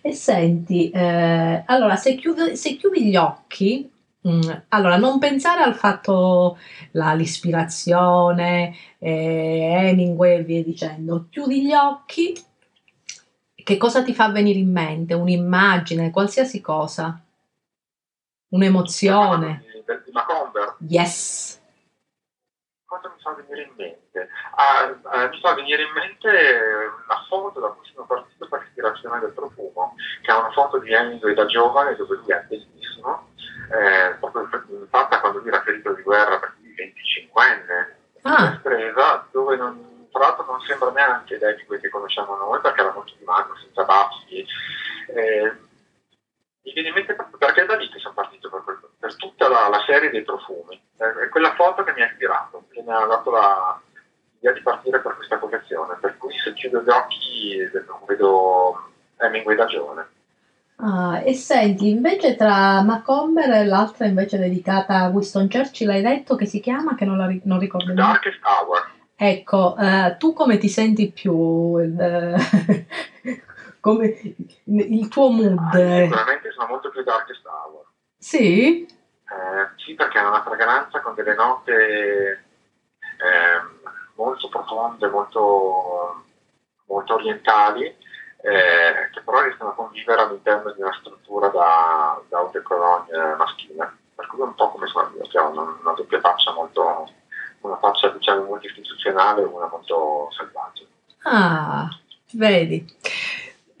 E 0.00 0.12
senti, 0.14 0.90
eh, 0.90 1.62
allora, 1.66 1.96
se 1.96 2.14
chiudi, 2.16 2.56
se 2.56 2.76
chiudi 2.76 3.04
gli 3.06 3.16
occhi, 3.16 3.90
mm, 4.26 4.40
allora, 4.68 4.96
non 4.96 5.18
pensare 5.18 5.62
al 5.62 5.74
fatto, 5.74 6.58
la- 6.92 7.12
l'ispirazione, 7.14 8.74
eh, 8.98 9.88
Hemingway 9.88 10.38
e 10.38 10.42
via 10.42 10.62
dicendo, 10.62 11.26
chiudi 11.30 11.64
gli 11.66 11.72
occhi, 11.72 12.34
che 13.62 13.76
cosa 13.76 14.02
ti 14.02 14.14
fa 14.14 14.30
venire 14.30 14.58
in 14.58 14.70
mente? 14.72 15.14
Un'immagine, 15.14 16.10
qualsiasi 16.10 16.60
cosa, 16.60 17.20
un'emozione. 18.48 19.62
Di 20.04 20.12
Macomber, 20.12 20.76
Yes. 20.88 21.59
Fa 23.20 23.34
venire 23.34 23.62
in 23.62 23.72
mente? 23.76 24.28
Ah, 24.54 24.86
eh, 24.88 25.28
mi 25.28 25.40
fa 25.40 25.54
venire 25.54 25.82
in 25.82 25.92
mente 25.92 26.30
la 27.08 27.24
foto 27.28 27.60
da 27.60 27.68
cui 27.68 27.86
sono 27.92 28.06
partito 28.06 28.48
per 28.48 28.60
l'ispirazione 28.60 29.20
del 29.20 29.32
profumo, 29.32 29.94
che 30.22 30.32
è 30.32 30.36
una 30.36 30.50
foto 30.52 30.78
di 30.78 30.92
Hemingway 30.92 31.34
da 31.34 31.46
giovane 31.46 31.96
dove 31.96 32.16
lui 32.16 32.32
è 32.32 32.44
bellissimo, 32.48 33.30
eh, 33.70 34.14
proprio 34.18 34.48
fatta 34.88 35.20
quando 35.20 35.38
lui 35.38 35.48
era 35.48 35.62
ferito 35.62 35.92
di 35.92 36.02
guerra 36.02 36.38
per 36.38 36.54
il 36.60 36.74
25enne, 36.74 37.98
Ah, 38.22 38.58
presa, 38.62 39.26
dove 39.30 39.56
non, 39.56 40.06
tra 40.12 40.20
l'altro 40.20 40.44
non 40.44 40.60
sembra 40.60 40.90
neanche 40.90 41.38
Hemingway 41.40 41.80
che 41.80 41.88
conosciamo 41.88 42.36
noi 42.36 42.60
perché 42.60 42.80
era 42.80 42.92
molto 42.92 43.14
dimagro, 43.18 43.56
senza 43.56 43.84
baffi. 43.84 44.46
Eh, 45.14 45.68
mi 46.62 46.72
viene 46.72 46.88
in 46.88 46.94
mente 46.94 47.14
proprio 47.14 47.38
perché 47.38 47.64
da 47.64 47.76
lì 47.76 47.88
che 47.88 47.98
sono 47.98 48.14
partito 48.14 48.48
per, 48.50 48.62
quel- 48.64 48.78
per 48.98 49.16
tutta 49.16 49.48
la, 49.48 49.68
la 49.68 49.82
serie 49.86 50.10
dei 50.10 50.22
profumi. 50.22 50.78
Eh, 50.98 51.24
È 51.24 51.28
quella 51.28 51.54
foto 51.54 51.82
che 51.82 51.92
mi 51.92 52.02
ha 52.02 52.06
ispirato, 52.06 52.64
che 52.70 52.82
mi 52.82 52.92
ha 52.92 53.04
dato 53.06 53.30
la- 53.30 53.80
l'idea 54.34 54.52
di 54.52 54.62
partire 54.62 55.00
per 55.00 55.16
questa 55.16 55.38
collezione. 55.38 55.96
Per 56.00 56.16
cui 56.18 56.32
se 56.38 56.52
chiudo 56.52 56.82
gli 56.82 56.88
occhi 56.90 57.58
eh, 57.58 57.70
non 57.86 58.00
vedo 58.06 58.90
Hemingway 59.18 59.56
da 59.56 59.66
giovane. 59.66 60.08
ah, 60.76 61.20
e 61.24 61.34
senti, 61.34 61.88
invece 61.90 62.36
tra 62.36 62.82
Macomber 62.82 63.50
e 63.50 63.64
l'altra 63.66 64.06
invece 64.06 64.38
dedicata 64.38 64.98
a 65.00 65.08
Winston 65.08 65.48
Churchill, 65.48 65.90
hai 65.90 66.02
detto 66.02 66.36
che 66.36 66.46
si 66.46 66.60
chiama, 66.60 66.94
che 66.94 67.04
non, 67.04 67.16
la 67.18 67.28
non 67.44 67.58
ricordo 67.58 67.92
nome. 67.94 68.12
Darkest 68.12 68.40
Hour. 68.44 68.88
Ecco, 69.16 69.76
eh, 69.76 70.16
tu 70.18 70.32
come 70.32 70.56
ti 70.58 70.68
senti 70.68 71.10
più? 71.12 71.78
il- 71.78 72.86
come 73.80 74.36
il 74.64 75.08
tuo 75.08 75.26
Ah, 75.26 75.30
mood? 75.30 76.02
sicuramente 76.02 76.52
sono 76.52 76.66
molto 76.68 76.90
più 76.90 77.02
Darkest 77.02 77.44
Hour. 77.46 77.84
Sì? 78.18 78.84
Eh, 78.84 79.68
sì, 79.76 79.94
perché 79.94 80.18
è 80.20 80.26
una 80.26 80.42
fragranza 80.42 81.00
con 81.00 81.14
delle 81.14 81.34
note 81.34 82.44
ehm, 83.18 83.80
molto 84.16 84.48
profonde, 84.48 85.08
molto, 85.08 86.24
molto 86.86 87.14
orientali, 87.14 87.84
eh, 87.86 89.10
che 89.12 89.20
però 89.24 89.42
riescono 89.42 89.70
a 89.70 89.74
convivere 89.74 90.22
all'interno 90.22 90.72
di 90.72 90.80
una 90.82 90.96
struttura 91.00 91.48
da, 91.48 92.20
da 92.28 92.38
haute 92.38 92.62
cologne 92.62 93.34
maschile. 93.36 93.98
Per 94.14 94.26
cui 94.26 94.40
è 94.40 94.44
un 94.44 94.54
po' 94.54 94.70
come 94.70 94.86
io, 94.86 95.26
che 95.28 95.38
ho 95.38 95.48
una, 95.48 95.62
una 95.80 95.92
doppia 95.92 96.20
faccia 96.20 96.52
molto, 96.52 97.10
una 97.60 97.76
faccia 97.78 98.08
diciamo 98.10 98.44
molto 98.44 98.66
istituzionale 98.66 99.40
e 99.40 99.44
una 99.44 99.66
molto 99.66 100.28
selvaggia. 100.32 100.84
Ah, 101.22 101.88
vedi. 102.32 102.84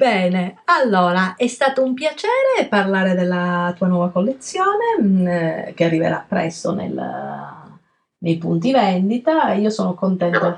Bene, 0.00 0.62
allora 0.64 1.34
è 1.36 1.46
stato 1.46 1.82
un 1.82 1.92
piacere 1.92 2.66
parlare 2.70 3.14
della 3.14 3.74
tua 3.76 3.86
nuova 3.86 4.08
collezione 4.08 4.96
mm, 4.98 5.26
eh, 5.26 5.72
che 5.76 5.84
arriverà 5.84 6.24
presto 6.26 6.72
nel- 6.72 7.68
nei 8.16 8.38
punti 8.38 8.72
vendita. 8.72 9.52
Io 9.52 9.68
sono 9.68 9.92
contenta 9.92 10.56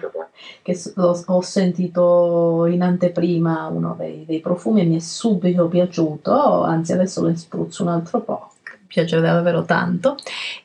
che 0.62 0.81
ho, 0.94 1.22
ho 1.26 1.40
sentito 1.40 2.66
in 2.66 2.83
anteprima 2.83 3.66
uno 3.66 3.96
dei, 3.98 4.24
dei 4.24 4.38
profumi 4.38 4.83
e 4.83 4.85
mi 4.85 4.94
è 4.94 5.00
subito 5.00 5.66
piaciuto, 5.66 6.62
anzi 6.62 6.92
adesso 6.92 7.26
ne 7.26 7.35
spruzzo 7.37 7.83
un 7.83 7.88
altro 7.88 8.20
po', 8.20 8.52
mi 8.64 8.87
piace 8.87 9.18
davvero 9.18 9.64
tanto. 9.64 10.14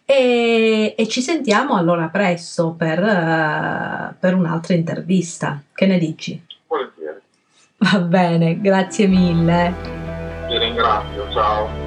E, 0.06 0.94
e 0.96 1.08
ci 1.08 1.22
sentiamo 1.22 1.76
allora 1.78 2.10
presto 2.10 2.76
per, 2.78 3.00
eh, 3.00 4.16
per 4.20 4.36
un'altra 4.36 4.76
intervista. 4.76 5.60
Che 5.74 5.86
ne 5.88 5.98
dici? 5.98 6.47
Va 7.80 8.00
bene, 8.00 8.60
grazie 8.60 9.08
mille. 9.08 9.74
Vi 10.48 10.58
ringrazio, 10.58 11.30
ciao. 11.32 11.87